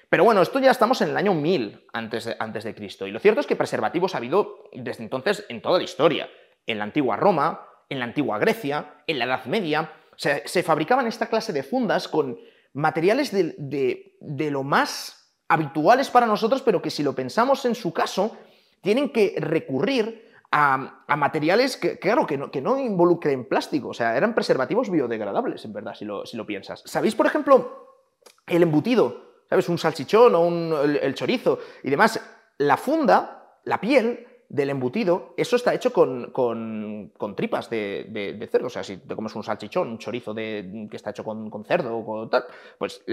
Pero 0.09 0.23
bueno, 0.23 0.41
esto 0.41 0.59
ya 0.59 0.71
estamos 0.71 1.01
en 1.01 1.09
el 1.09 1.17
año 1.17 1.33
1000 1.33 1.87
antes 1.93 2.25
de, 2.25 2.35
antes 2.39 2.63
de 2.63 2.73
Cristo 2.73 3.05
y 3.05 3.11
lo 3.11 3.19
cierto 3.19 3.41
es 3.41 3.47
que 3.47 3.55
preservativos 3.55 4.15
ha 4.15 4.17
habido 4.17 4.63
desde 4.73 5.03
entonces 5.03 5.45
en 5.49 5.61
toda 5.61 5.77
la 5.77 5.83
historia. 5.83 6.29
En 6.65 6.77
la 6.77 6.83
antigua 6.83 7.15
Roma, 7.15 7.67
en 7.89 7.99
la 7.99 8.05
antigua 8.05 8.37
Grecia, 8.37 9.01
en 9.07 9.17
la 9.17 9.25
Edad 9.25 9.45
Media, 9.45 9.91
se, 10.19 10.43
se 10.45 10.63
fabricaban 10.63 11.07
esta 11.07 11.27
clase 11.27 11.53
de 11.53 11.63
fundas 11.63 12.09
con 12.09 12.37
materiales 12.73 13.31
de, 13.31 13.55
de, 13.57 14.17
de 14.19 14.51
lo 14.51 14.63
más 14.63 15.33
habituales 15.47 16.09
para 16.09 16.25
nosotros, 16.25 16.61
pero 16.61 16.81
que 16.81 16.89
si 16.89 17.03
lo 17.03 17.15
pensamos 17.15 17.63
en 17.63 17.73
su 17.73 17.93
caso, 17.93 18.35
tienen 18.81 19.13
que 19.13 19.35
recurrir 19.37 20.29
a, 20.51 21.05
materiales 21.15 21.77
que, 21.77 21.99
claro, 21.99 22.27
que 22.27 22.37
no, 22.37 22.51
que 22.51 22.61
no 22.61 22.77
involucren 22.77 23.47
plástico. 23.47 23.87
O 23.87 23.93
sea, 23.93 24.17
eran 24.17 24.35
preservativos 24.35 24.89
biodegradables, 24.89 25.63
en 25.63 25.71
verdad, 25.71 25.95
si 25.95 26.03
lo, 26.03 26.25
si 26.25 26.35
lo 26.35 26.45
piensas. 26.45 26.83
¿Sabéis, 26.83 27.15
por 27.15 27.25
ejemplo, 27.25 28.01
el 28.45 28.63
embutido? 28.63 29.45
¿Sabes? 29.47 29.69
Un 29.69 29.77
salchichón 29.77 30.35
o 30.35 30.41
un, 30.41 30.99
el, 31.01 31.15
chorizo 31.15 31.59
y 31.81 31.89
demás. 31.89 32.19
La 32.57 32.75
funda, 32.75 33.55
la 33.63 33.79
piel, 33.79 34.27
del 34.49 34.71
embutido, 34.71 35.33
eso 35.37 35.55
está 35.55 35.73
hecho 35.73 35.93
con, 35.93 36.31
con, 36.31 37.35
tripas 37.35 37.69
de, 37.69 38.47
cerdo. 38.51 38.67
O 38.67 38.69
sea, 38.69 38.83
si 38.83 38.97
te 38.97 39.15
comes 39.15 39.35
un 39.35 39.43
salchichón, 39.43 39.87
un 39.87 39.97
chorizo 39.99 40.33
de, 40.33 40.87
que 40.89 40.97
está 40.97 41.11
hecho 41.11 41.23
con, 41.23 41.63
cerdo 41.65 41.95
o 41.95 42.05
con 42.05 42.29
tal, 42.29 42.45
pues 42.77 43.03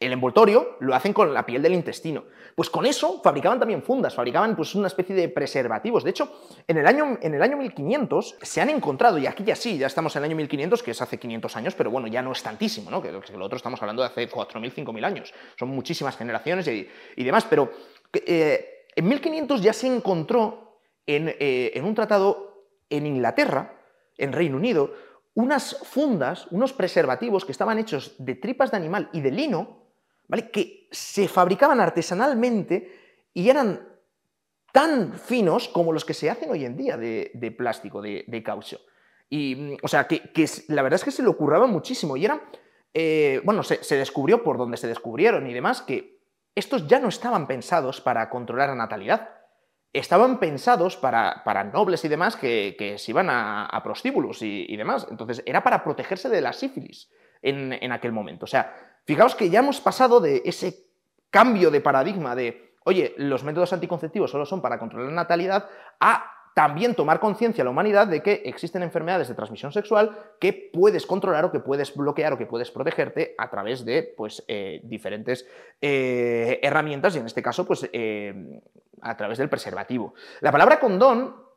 el 0.00 0.12
envoltorio 0.12 0.76
lo 0.80 0.94
hacen 0.94 1.12
con 1.12 1.34
la 1.34 1.44
piel 1.44 1.60
del 1.60 1.74
intestino. 1.74 2.24
Pues 2.54 2.70
con 2.70 2.86
eso 2.86 3.20
fabricaban 3.22 3.58
también 3.58 3.82
fundas, 3.82 4.14
fabricaban 4.14 4.56
pues 4.56 4.74
una 4.74 4.86
especie 4.86 5.14
de 5.14 5.28
preservativos. 5.28 6.04
De 6.04 6.10
hecho, 6.10 6.32
en 6.66 6.78
el 6.78 6.86
año, 6.86 7.18
en 7.20 7.34
el 7.34 7.42
año 7.42 7.56
1500 7.58 8.36
se 8.40 8.60
han 8.60 8.70
encontrado, 8.70 9.18
y 9.18 9.26
aquí 9.26 9.44
ya 9.44 9.54
sí, 9.54 9.76
ya 9.76 9.88
estamos 9.88 10.16
en 10.16 10.20
el 10.20 10.30
año 10.30 10.36
1500, 10.36 10.82
que 10.82 10.92
es 10.92 11.02
hace 11.02 11.18
500 11.18 11.56
años, 11.56 11.74
pero 11.74 11.90
bueno, 11.90 12.06
ya 12.06 12.22
no 12.22 12.32
es 12.32 12.42
tantísimo, 12.42 12.90
¿no? 12.90 13.02
Que, 13.02 13.12
lo 13.12 13.44
otro 13.44 13.56
estamos 13.56 13.82
hablando 13.82 14.02
de 14.02 14.08
hace 14.08 14.30
4.000, 14.30 14.72
5.000 14.72 15.04
años. 15.04 15.34
Son 15.58 15.68
muchísimas 15.68 16.16
generaciones 16.16 16.66
y, 16.68 17.22
demás, 17.22 17.46
pero 17.48 17.70
eh, 18.14 18.79
en 19.00 19.08
1500 19.08 19.62
ya 19.62 19.72
se 19.72 19.86
encontró 19.86 20.78
en, 21.06 21.28
eh, 21.28 21.72
en 21.74 21.84
un 21.84 21.94
tratado 21.94 22.66
en 22.88 23.06
Inglaterra, 23.06 23.80
en 24.18 24.32
Reino 24.32 24.56
Unido, 24.56 24.92
unas 25.34 25.78
fundas, 25.84 26.46
unos 26.50 26.72
preservativos 26.72 27.44
que 27.44 27.52
estaban 27.52 27.78
hechos 27.78 28.14
de 28.18 28.34
tripas 28.34 28.70
de 28.70 28.76
animal 28.76 29.08
y 29.12 29.20
de 29.20 29.30
lino, 29.30 29.80
que 30.52 30.88
se 30.90 31.28
fabricaban 31.28 31.80
artesanalmente 31.80 32.92
y 33.34 33.48
eran 33.48 33.88
tan 34.72 35.18
finos 35.18 35.68
como 35.68 35.92
los 35.92 36.04
que 36.04 36.14
se 36.14 36.30
hacen 36.30 36.50
hoy 36.50 36.64
en 36.64 36.76
día 36.76 36.96
de, 36.96 37.54
plástico, 37.56 38.00
de, 38.02 38.42
caucho. 38.44 38.80
Y, 39.28 39.56
mm, 39.56 39.76
o 39.82 39.88
sea, 39.88 40.06
que, 40.06 40.30
la 40.68 40.82
verdad 40.82 40.98
es 40.98 41.04
que 41.04 41.10
se 41.10 41.22
le 41.22 41.28
ocurraba 41.28 41.66
muchísimo 41.66 42.16
y 42.16 42.24
eran, 42.24 42.40
eh, 42.94 43.40
bueno, 43.44 43.62
se, 43.62 43.96
descubrió 43.96 44.44
por 44.44 44.58
donde 44.58 44.76
se 44.76 44.86
descubrieron 44.86 45.46
y 45.48 45.54
demás 45.54 45.82
que 45.82 46.19
estos 46.54 46.86
ya 46.86 46.98
no 46.98 47.08
estaban 47.08 47.46
pensados 47.46 48.00
para 48.00 48.28
controlar 48.30 48.68
la 48.70 48.74
natalidad, 48.74 49.30
estaban 49.92 50.38
pensados 50.38 50.96
para, 50.96 51.42
para 51.44 51.64
nobles 51.64 52.04
y 52.04 52.08
demás 52.08 52.36
que, 52.36 52.94
se 52.98 53.10
iban 53.10 53.28
a, 53.30 53.80
prostíbulos 53.82 54.42
y, 54.42 54.76
demás. 54.76 55.06
Entonces, 55.10 55.42
era 55.46 55.62
para 55.62 55.82
protegerse 55.82 56.28
de 56.28 56.40
la 56.40 56.52
sífilis 56.52 57.10
en, 57.42 57.72
en 57.72 57.92
aquel 57.92 58.12
momento. 58.12 58.44
O 58.44 58.48
sea, 58.48 58.74
Fijaos 59.04 59.34
que 59.34 59.50
ya 59.50 59.60
hemos 59.60 59.80
pasado 59.80 60.20
de 60.20 60.42
ese 60.44 60.86
cambio 61.30 61.70
de 61.70 61.80
paradigma 61.80 62.34
de, 62.34 62.76
oye, 62.84 63.14
los 63.16 63.44
métodos 63.44 63.72
anticonceptivos 63.72 64.30
solo 64.30 64.46
son 64.46 64.62
para 64.62 64.78
controlar 64.78 65.08
la 65.08 65.14
natalidad, 65.14 65.68
a 65.98 66.30
también 66.54 66.94
tomar 66.94 67.20
conciencia 67.20 67.62
a 67.62 67.64
la 67.64 67.70
humanidad 67.70 68.06
de 68.06 68.22
que 68.22 68.42
existen 68.44 68.82
enfermedades 68.82 69.28
de 69.28 69.34
transmisión 69.34 69.72
sexual 69.72 70.16
que 70.40 70.52
puedes 70.52 71.06
controlar 71.06 71.44
o 71.44 71.52
que 71.52 71.60
puedes 71.60 71.94
bloquear 71.94 72.32
o 72.32 72.38
que 72.38 72.46
puedes 72.46 72.70
protegerte 72.70 73.34
a 73.38 73.50
través 73.50 73.84
de 73.84 74.14
pues, 74.16 74.44
eh, 74.48 74.80
diferentes 74.84 75.46
eh, 75.80 76.58
herramientas 76.62 77.14
y 77.14 77.18
en 77.18 77.26
este 77.26 77.42
caso 77.42 77.66
pues, 77.66 77.88
eh, 77.92 78.60
a 79.00 79.16
través 79.16 79.38
del 79.38 79.48
preservativo. 79.48 80.14
La 80.40 80.52
palabra 80.52 80.78
condón 80.78 81.48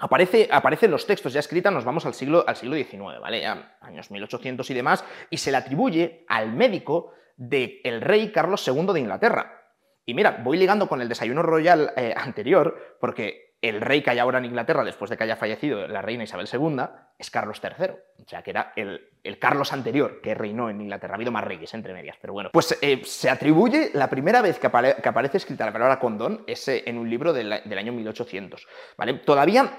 Aparece, 0.00 0.48
aparece, 0.52 0.86
en 0.86 0.92
los 0.92 1.08
textos 1.08 1.32
ya 1.32 1.40
escrita, 1.40 1.72
nos 1.72 1.84
vamos 1.84 2.06
al 2.06 2.14
siglo, 2.14 2.44
al 2.46 2.54
siglo 2.54 2.76
XIX, 2.76 3.20
¿vale? 3.20 3.44
años 3.80 4.12
1800 4.12 4.70
y 4.70 4.74
demás, 4.74 5.04
y 5.28 5.38
se 5.38 5.50
le 5.50 5.56
atribuye 5.56 6.24
al 6.28 6.52
médico 6.52 7.14
del 7.36 8.00
rey 8.00 8.30
Carlos 8.30 8.64
II 8.68 8.92
de 8.92 9.00
Inglaterra. 9.00 9.60
Y 10.06 10.14
mira, 10.14 10.40
voy 10.44 10.56
ligando 10.56 10.88
con 10.88 11.02
el 11.02 11.08
desayuno 11.08 11.42
royal 11.42 11.92
anterior, 12.14 12.96
porque 13.00 13.47
el 13.60 13.80
rey 13.80 14.02
que 14.02 14.10
hay 14.10 14.18
ahora 14.18 14.38
en 14.38 14.44
Inglaterra, 14.44 14.84
después 14.84 15.10
de 15.10 15.16
que 15.16 15.24
haya 15.24 15.36
fallecido 15.36 15.88
la 15.88 16.00
reina 16.00 16.24
Isabel 16.24 16.48
II, 16.52 16.82
es 17.18 17.30
Carlos 17.30 17.60
III. 17.62 17.90
O 18.24 18.28
sea, 18.28 18.42
que 18.42 18.50
era 18.50 18.72
el, 18.76 19.10
Carlos 19.38 19.72
anterior 19.72 20.20
que 20.20 20.34
reinó 20.34 20.70
en 20.70 20.80
Inglaterra. 20.80 21.14
Ha 21.14 21.16
habido 21.16 21.32
más 21.32 21.44
reyes, 21.44 21.72
entre 21.74 21.92
medias, 21.92 22.16
pero 22.20 22.32
bueno. 22.32 22.50
Pues 22.52 22.78
eh, 22.80 23.02
se 23.04 23.28
atribuye, 23.28 23.90
la 23.94 24.08
primera 24.08 24.42
vez 24.42 24.58
que, 24.58 24.66
aparece 24.68 25.38
escrita 25.38 25.66
la 25.66 25.72
palabra 25.72 25.98
condón 25.98 26.44
es 26.46 26.68
en 26.68 26.98
un 26.98 27.10
libro 27.10 27.32
del, 27.32 27.62
del 27.64 27.78
año 27.78 27.92
1800, 27.92 28.66
¿vale? 28.96 29.14
Todavía 29.14 29.70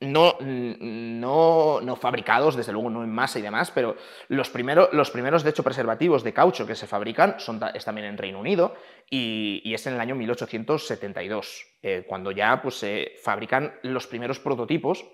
no, 0.00 0.36
no, 0.40 1.80
no, 1.80 1.96
fabricados, 1.96 2.54
desde 2.54 2.72
luego 2.72 2.90
no 2.90 3.02
en 3.02 3.10
masa 3.10 3.38
y 3.38 3.42
demás, 3.42 3.70
pero 3.70 3.96
los, 4.28 4.52
los 4.92 5.10
primeros, 5.10 5.42
de 5.42 5.50
hecho, 5.50 5.62
preservativos 5.62 6.22
de 6.22 6.34
caucho 6.34 6.66
que 6.66 6.74
se 6.74 6.86
fabrican 6.86 7.36
son, 7.38 7.58
también 7.58 8.06
en 8.06 8.18
Reino 8.18 8.40
Unido 8.40 8.74
y, 9.08 9.72
es 9.72 9.86
en 9.86 9.94
el 9.94 10.00
año 10.00 10.14
1872, 10.14 11.66
eh, 11.82 12.04
cuando 12.06 12.30
ya 12.30 12.60
pues, 12.60 12.74
se 12.76 13.12
fabrican 13.22 13.74
los 13.82 14.06
primeros 14.06 14.38
prototipos 14.38 15.06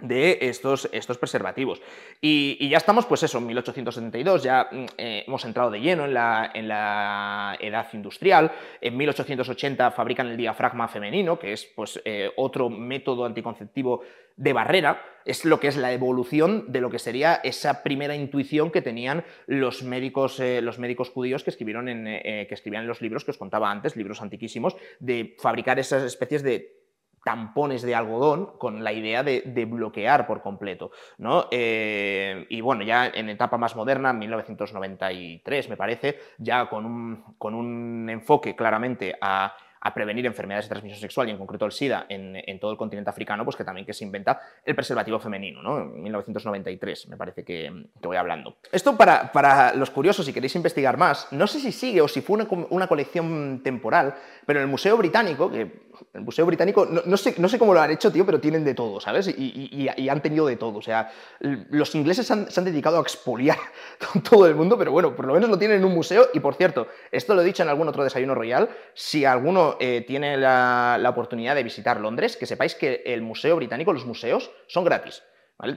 de 0.00 0.38
estos, 0.42 0.88
estos 0.92 1.18
preservativos. 1.18 1.80
Y, 2.20 2.68
ya 2.68 2.78
estamos, 2.78 3.06
pues 3.06 3.22
eso, 3.22 3.38
en 3.38 3.46
1872, 3.46 4.42
ya 4.42 4.68
mm, 4.70 4.84
eh, 4.98 5.24
hemos 5.26 5.44
entrado 5.44 5.70
de 5.70 5.80
lleno 5.80 6.04
en 6.04 6.14
la, 6.14 6.50
en 6.52 6.68
la, 6.68 7.56
edad 7.60 7.86
industrial. 7.92 8.52
En 8.80 8.96
1880 8.96 9.90
fabrican 9.92 10.28
el 10.28 10.36
diafragma 10.36 10.88
femenino, 10.88 11.38
que 11.38 11.52
es 11.52 11.64
pues, 11.64 12.00
eh, 12.04 12.30
otro 12.36 12.68
método 12.68 13.24
anticonceptivo 13.24 14.02
de 14.36 14.52
barrera. 14.52 15.04
Es 15.24 15.44
lo 15.44 15.60
que 15.60 15.68
es 15.68 15.76
la 15.76 15.92
evolución 15.92 16.72
de 16.72 16.80
lo 16.80 16.90
que 16.90 16.98
sería 16.98 17.34
esa 17.44 17.84
primera 17.84 18.16
intuición 18.16 18.72
que 18.72 18.82
tenían 18.82 19.24
los 19.46 19.84
médicos, 19.84 20.40
eh, 20.40 20.60
los 20.60 20.80
médicos 20.80 21.10
judíos 21.10 21.44
que, 21.44 21.50
escribieron 21.50 21.88
en, 21.88 22.04
que 22.04 22.54
escribían 22.54 22.82
en 22.82 22.88
los 22.88 23.02
libros 23.02 23.24
que 23.24 23.30
os 23.30 23.38
contaba 23.38 23.70
antes, 23.70 23.94
libros 23.94 24.20
antiquísimos, 24.20 24.76
de 24.98 25.36
fabricar 25.38 25.78
esas 25.78 26.02
especies 26.02 26.42
de 26.42 26.81
tampones 27.24 27.82
de 27.82 27.94
algodón 27.94 28.58
con 28.58 28.82
la 28.82 28.92
idea 28.92 29.22
de, 29.22 29.42
bloquear 29.64 30.26
por 30.26 30.42
completo. 30.42 30.90
¿no? 31.18 31.46
Eh, 31.50 32.46
y 32.48 32.60
bueno, 32.60 32.82
ya 32.82 33.06
en 33.06 33.28
etapa 33.28 33.58
más 33.58 33.76
moderna, 33.76 34.12
1993 34.12 35.68
me 35.68 35.76
parece, 35.76 36.18
ya 36.38 36.68
con 36.68 36.84
un, 36.84 37.24
con 37.38 37.54
un 37.54 38.08
enfoque 38.10 38.56
claramente 38.56 39.16
a 39.20 39.54
prevenir 39.94 40.24
enfermedades 40.26 40.66
de 40.66 40.70
transmisión 40.70 41.00
sexual 41.00 41.28
y 41.28 41.32
en 41.32 41.38
concreto 41.38 41.66
el 41.66 41.72
SIDA 41.72 42.06
en, 42.08 42.60
todo 42.60 42.70
el 42.70 42.76
continente 42.76 43.10
africano, 43.10 43.44
pues 43.44 43.56
que 43.56 43.64
también 43.64 43.84
que 43.84 43.92
se 43.92 44.04
inventa 44.04 44.40
el 44.64 44.76
preservativo 44.76 45.18
femenino, 45.18 45.60
¿no? 45.60 45.78
En 45.78 46.02
1993 46.02 47.08
me 47.08 47.16
parece 47.16 47.44
que, 47.44 47.70
voy 48.00 48.16
hablando. 48.16 48.58
Esto 48.70 48.96
para, 48.96 49.32
para, 49.32 49.74
los 49.74 49.90
curiosos, 49.90 50.24
si 50.24 50.32
queréis 50.32 50.54
investigar 50.54 50.96
más, 50.96 51.26
no 51.32 51.48
sé 51.48 51.58
si 51.58 51.72
sigue 51.72 52.00
o 52.00 52.06
si 52.06 52.20
fue 52.20 52.46
una, 52.70 52.86
colección 52.86 53.62
temporal, 53.64 54.14
pero 54.46 54.60
en 54.60 54.64
el 54.64 54.70
Museo 54.70 54.96
Británico, 54.96 55.50
que 55.50 55.90
el 56.14 56.20
Museo 56.22 56.46
Británico, 56.46 56.86
no, 56.86 57.16
sé, 57.16 57.34
no 57.38 57.48
sé 57.48 57.58
cómo 57.58 57.74
lo 57.74 57.80
han 57.80 57.90
hecho, 57.90 58.12
tío, 58.12 58.24
pero 58.26 58.40
tienen 58.40 58.64
de 58.64 58.74
todo, 58.74 59.00
¿sabes? 59.00 59.28
Y, 59.28 59.88
han 60.08 60.22
tenido 60.22 60.46
de 60.46 60.56
todo. 60.56 60.78
O 60.78 60.82
sea, 60.82 61.10
los 61.40 61.94
ingleses 61.94 62.26
se 62.26 62.32
han 62.32 62.64
dedicado 62.64 62.98
a 62.98 63.02
expoliar 63.02 63.58
todo 64.30 64.46
el 64.46 64.54
mundo, 64.54 64.76
pero 64.78 64.92
bueno, 64.92 65.14
por 65.14 65.26
lo 65.26 65.34
menos 65.34 65.48
lo 65.48 65.58
tienen 65.58 65.78
en 65.78 65.84
un 65.84 65.94
museo. 65.94 66.28
Y 66.32 66.40
por 66.40 66.54
cierto, 66.54 66.88
esto 67.10 67.34
lo 67.34 67.42
he 67.42 67.44
dicho 67.44 67.62
en 67.62 67.68
algún 67.68 67.88
otro 67.88 68.04
desayuno 68.04 68.34
royal, 68.34 68.68
si 68.94 69.24
alguno 69.24 69.76
eh, 69.80 70.04
tiene 70.06 70.36
la, 70.36 71.00
oportunidad 71.08 71.54
de 71.54 71.62
visitar 71.62 72.00
Londres, 72.00 72.36
que 72.36 72.46
sepáis 72.46 72.74
que 72.74 73.02
el 73.04 73.22
Museo 73.22 73.56
Británico, 73.56 73.92
los 73.92 74.06
museos, 74.06 74.50
son 74.66 74.84
gratis. 74.84 75.22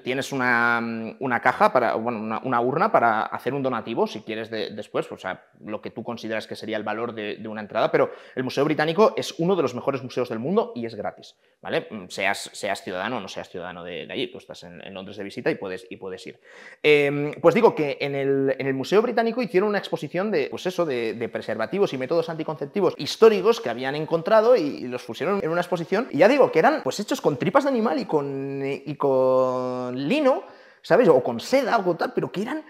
Tienes 0.04 0.32
una, 0.32 1.40
caja, 1.44 1.72
para, 1.72 1.94
bueno, 1.94 2.40
una, 2.44 2.60
urna 2.60 2.92
para 2.92 3.22
hacer 3.22 3.54
un 3.54 3.62
donativo, 3.62 4.08
si 4.08 4.22
quieres 4.22 4.50
después, 4.50 5.12
o 5.12 5.18
sea, 5.18 5.46
lo 5.64 5.80
que 5.80 5.92
tú 5.92 6.04
consideras 6.04 6.48
que 6.48 6.56
sería 6.56 6.78
el 6.78 6.84
valor 6.84 7.14
de, 7.14 7.40
una 7.48 7.62
entrada, 7.62 7.92
pero 7.92 8.10
el 8.34 8.44
Museo 8.44 8.66
Británico 8.66 9.14
es 9.16 9.36
uno 9.38 9.56
de 9.56 9.62
los 9.62 9.76
mejores 9.76 10.02
museos 10.02 10.28
del 10.30 10.40
mundo 10.40 10.72
y 10.74 10.88
es 10.88 10.96
gratis, 10.96 11.36
¿vale? 11.62 11.86
Mm, 11.92 12.06
seas, 12.08 12.50
seas 12.54 12.82
ciudadano 12.82 13.18
o 13.18 13.20
no 13.20 13.28
seas 13.28 13.48
ciudadano 13.48 13.84
de, 13.84 14.08
allí, 14.10 14.32
tú 14.32 14.40
estás 14.40 14.64
en, 14.64 14.82
Londres 14.92 15.18
de 15.18 15.24
visita 15.24 15.52
y 15.52 15.56
puedes, 15.56 15.86
y 15.88 15.98
puedes 15.98 16.26
ir. 16.26 16.40
Em, 16.82 17.34
pues 17.40 17.54
digo 17.54 17.76
que 17.76 18.00
en 18.02 18.16
el, 18.16 18.74
Museo 18.74 19.04
Británico 19.04 19.44
hicieron 19.44 19.70
una 19.70 19.78
exposición 19.78 20.32
de, 20.32 20.48
pues 20.50 20.66
eso, 20.66 20.84
de, 20.86 21.30
preservativos 21.32 21.94
y 21.94 22.00
métodos 22.00 22.30
anticonceptivos 22.30 22.96
históricos 22.98 23.62
que 23.62 23.70
habían 23.70 23.94
encontrado 23.94 24.56
y, 24.56 24.88
los 24.88 25.04
pusieron 25.04 25.42
en 25.44 25.50
una 25.52 25.62
exposición, 25.62 26.08
y 26.12 26.20
ya 26.20 26.28
digo, 26.28 26.52
que 26.52 26.58
eran 26.58 26.82
pues 26.84 27.00
hechos 27.00 27.22
con 27.22 27.38
tripas 27.38 27.66
de 27.66 27.70
animal 27.70 28.00
y 28.00 28.06
con, 28.06 28.62
y 28.64 28.96
con 28.96 29.75
lino, 29.94 30.44
¿sabes? 30.82 31.08
O 31.10 31.24
con 31.24 31.40
seda, 31.40 31.76
algo 31.76 31.96
tal, 31.96 32.14
pero 32.14 32.32
que 32.32 32.42
eran 32.42 32.64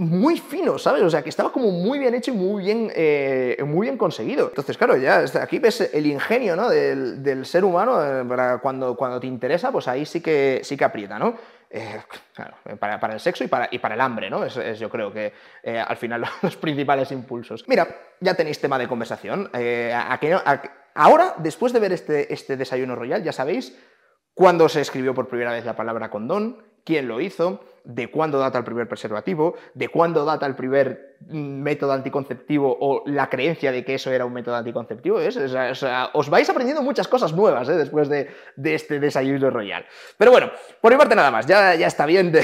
muy 0.00 0.38
finos, 0.38 0.82
¿sabes? 0.82 1.02
O 1.02 1.10
sea, 1.10 1.22
que 1.22 1.28
estaba 1.28 1.52
como 1.52 1.70
muy 1.70 1.98
bien 1.98 2.14
hecho 2.14 2.30
y 2.30 2.34
muy 2.34 2.64
bien, 2.64 2.90
eh, 2.94 3.62
muy 3.66 3.86
bien 3.86 3.98
conseguido. 3.98 4.48
Entonces, 4.48 4.78
claro, 4.78 4.96
ya 4.96 5.24
aquí 5.42 5.58
ves 5.58 5.82
el 5.92 6.06
ingenio 6.06 6.56
¿no? 6.56 6.70
del, 6.70 7.44
ser 7.44 7.66
humano 7.66 8.02
eh, 8.02 8.24
para 8.24 8.58
cuando, 8.58 8.96
cuando 8.96 9.20
te 9.20 9.26
interesa, 9.26 9.70
pues 9.70 9.88
ahí 9.88 10.06
sí 10.06 10.22
que, 10.22 10.60
sí 10.64 10.74
que 10.74 10.84
aprieta, 10.84 11.18
¿no? 11.18 11.36
Eh, 11.68 12.00
para, 12.78 13.12
el 13.12 13.20
sexo 13.20 13.44
y 13.44 13.48
para, 13.48 13.66
el 13.66 14.00
hambre, 14.00 14.30
¿no? 14.30 14.42
Es, 14.42 14.78
yo 14.78 14.88
creo 14.88 15.12
que 15.12 15.34
al 15.86 15.96
final 15.98 16.24
los 16.42 16.56
principales 16.56 17.12
impulsos. 17.12 17.68
Mira, 17.68 17.86
ya 18.20 18.32
tenéis 18.32 18.58
tema 18.58 18.78
de 18.78 18.88
conversación. 18.88 19.50
ahora, 20.94 21.34
después 21.36 21.74
de 21.74 21.78
ver 21.78 21.92
este, 21.92 22.32
este 22.32 22.56
desayuno 22.56 22.96
royal, 22.96 23.22
ya 23.22 23.32
sabéis 23.32 23.76
cuándo 24.40 24.70
se 24.70 24.80
escribió 24.80 25.12
por 25.12 25.28
primera 25.28 25.52
vez 25.52 25.66
la 25.66 25.76
palabra 25.76 26.08
condón, 26.08 26.56
quién 26.82 27.08
lo 27.08 27.20
hizo, 27.20 27.60
de 27.84 28.10
cuándo 28.10 28.38
data 28.38 28.56
el 28.56 28.64
primer 28.64 28.88
preservativo, 28.88 29.54
de 29.74 29.88
cuándo 29.88 30.24
data 30.24 30.46
el 30.46 30.56
primer 30.56 31.18
método 31.28 31.92
anticonceptivo 31.92 32.74
o 32.80 33.02
la 33.04 33.28
creencia 33.28 33.70
de 33.70 33.84
que 33.84 33.96
eso 33.96 34.10
era 34.10 34.24
un 34.24 34.32
método 34.32 34.56
anticonceptivo. 34.56 35.18
os 36.14 36.30
vais 36.30 36.48
aprendiendo 36.48 36.82
muchas 36.82 37.06
cosas 37.06 37.34
nuevas 37.34 37.68
¿eh? 37.68 37.74
después 37.74 38.08
de, 38.08 38.30
este 38.64 38.98
desayuno 38.98 39.50
royal. 39.50 39.84
Pero 40.16 40.30
bueno, 40.30 40.50
por 40.80 40.90
mi 40.90 40.96
parte 40.96 41.14
nada 41.14 41.30
más, 41.30 41.44
ya, 41.46 41.74
está, 41.74 42.06
bien 42.06 42.32
de, 42.32 42.42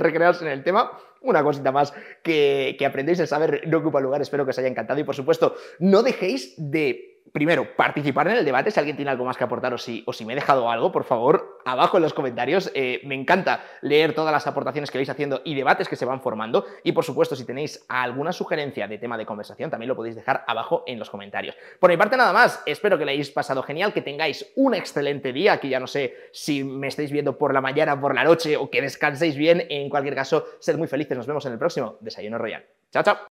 recrearse 0.00 0.44
en 0.44 0.50
el 0.50 0.64
tema 0.64 0.90
una 1.20 1.44
cosita 1.44 1.70
más 1.70 1.94
que, 2.24 2.74
que 2.76 2.84
aprendéis, 2.84 3.20
el 3.20 3.28
saber 3.28 3.62
no 3.68 3.78
ocupa 3.78 4.00
lugar, 4.00 4.20
espero 4.22 4.44
que 4.44 4.50
os 4.50 4.58
haya 4.58 4.66
encantado 4.66 4.98
y 4.98 5.04
por 5.04 5.14
supuesto 5.14 5.54
no 5.78 6.02
dejéis 6.02 6.52
de 6.58 7.13
primero, 7.32 7.74
participar 7.76 8.28
en 8.28 8.36
el 8.36 8.44
debate, 8.44 8.70
si 8.70 8.78
alguien 8.78 8.96
tiene 8.96 9.10
algo 9.10 9.24
más 9.24 9.36
que 9.36 9.44
aportar 9.44 9.74
o 9.74 9.78
si, 9.78 10.04
me 10.24 10.32
he 10.32 10.36
dejado 10.36 10.70
algo, 10.70 10.92
por 10.92 11.04
favor, 11.04 11.58
abajo 11.64 11.96
en 11.96 12.02
los 12.02 12.14
comentarios. 12.14 12.70
Eh, 12.74 13.00
me 13.04 13.14
encanta 13.14 13.64
leer 13.80 14.14
todas 14.14 14.32
las 14.32 14.46
aportaciones 14.46 14.90
que 14.90 14.98
vais 14.98 15.08
haciendo 15.08 15.42
y 15.44 15.54
debates 15.54 15.88
que 15.88 15.96
se 15.96 16.04
van 16.04 16.20
formando. 16.20 16.66
Y 16.82 16.92
por 16.92 17.04
supuesto, 17.04 17.34
si 17.36 17.44
tenéis 17.44 17.84
alguna 17.88 18.32
sugerencia 18.32 18.86
de 18.86 18.98
tema 18.98 19.18
de 19.18 19.26
conversación, 19.26 19.70
también 19.70 19.88
lo 19.88 19.96
podéis 19.96 20.14
dejar 20.16 20.44
abajo 20.46 20.84
en 20.86 20.98
los 20.98 21.10
comentarios. 21.10 21.56
Por 21.80 21.90
mi 21.90 21.96
parte, 21.96 22.16
nada 22.16 22.32
más, 22.32 22.62
espero 22.66 22.98
que 22.98 23.04
le 23.04 23.12
hayáis 23.12 23.30
pasado 23.30 23.62
genial, 23.62 23.92
que 23.92 24.02
tengáis 24.02 24.52
un 24.56 24.74
excelente 24.74 25.32
día, 25.32 25.58
que 25.58 25.68
ya 25.68 25.80
no 25.80 25.86
sé 25.86 26.14
si 26.32 26.62
me 26.62 26.88
estáis 26.88 27.10
viendo 27.10 27.36
por 27.38 27.52
la 27.52 27.60
mañana, 27.60 28.00
por 28.00 28.14
la 28.14 28.24
noche 28.24 28.56
o 28.56 28.70
que 28.70 28.80
descanséis 28.80 29.36
bien. 29.36 29.66
En 29.70 29.88
cualquier 29.88 30.14
caso, 30.14 30.46
sed 30.60 30.76
muy 30.76 30.88
felices, 30.88 31.16
nos 31.16 31.26
vemos 31.26 31.44
en 31.46 31.52
el 31.52 31.58
próximo 31.58 31.96
Desayuno 32.00 32.38
Royal. 32.38 32.64
Chao, 32.92 33.02
chao. 33.02 33.16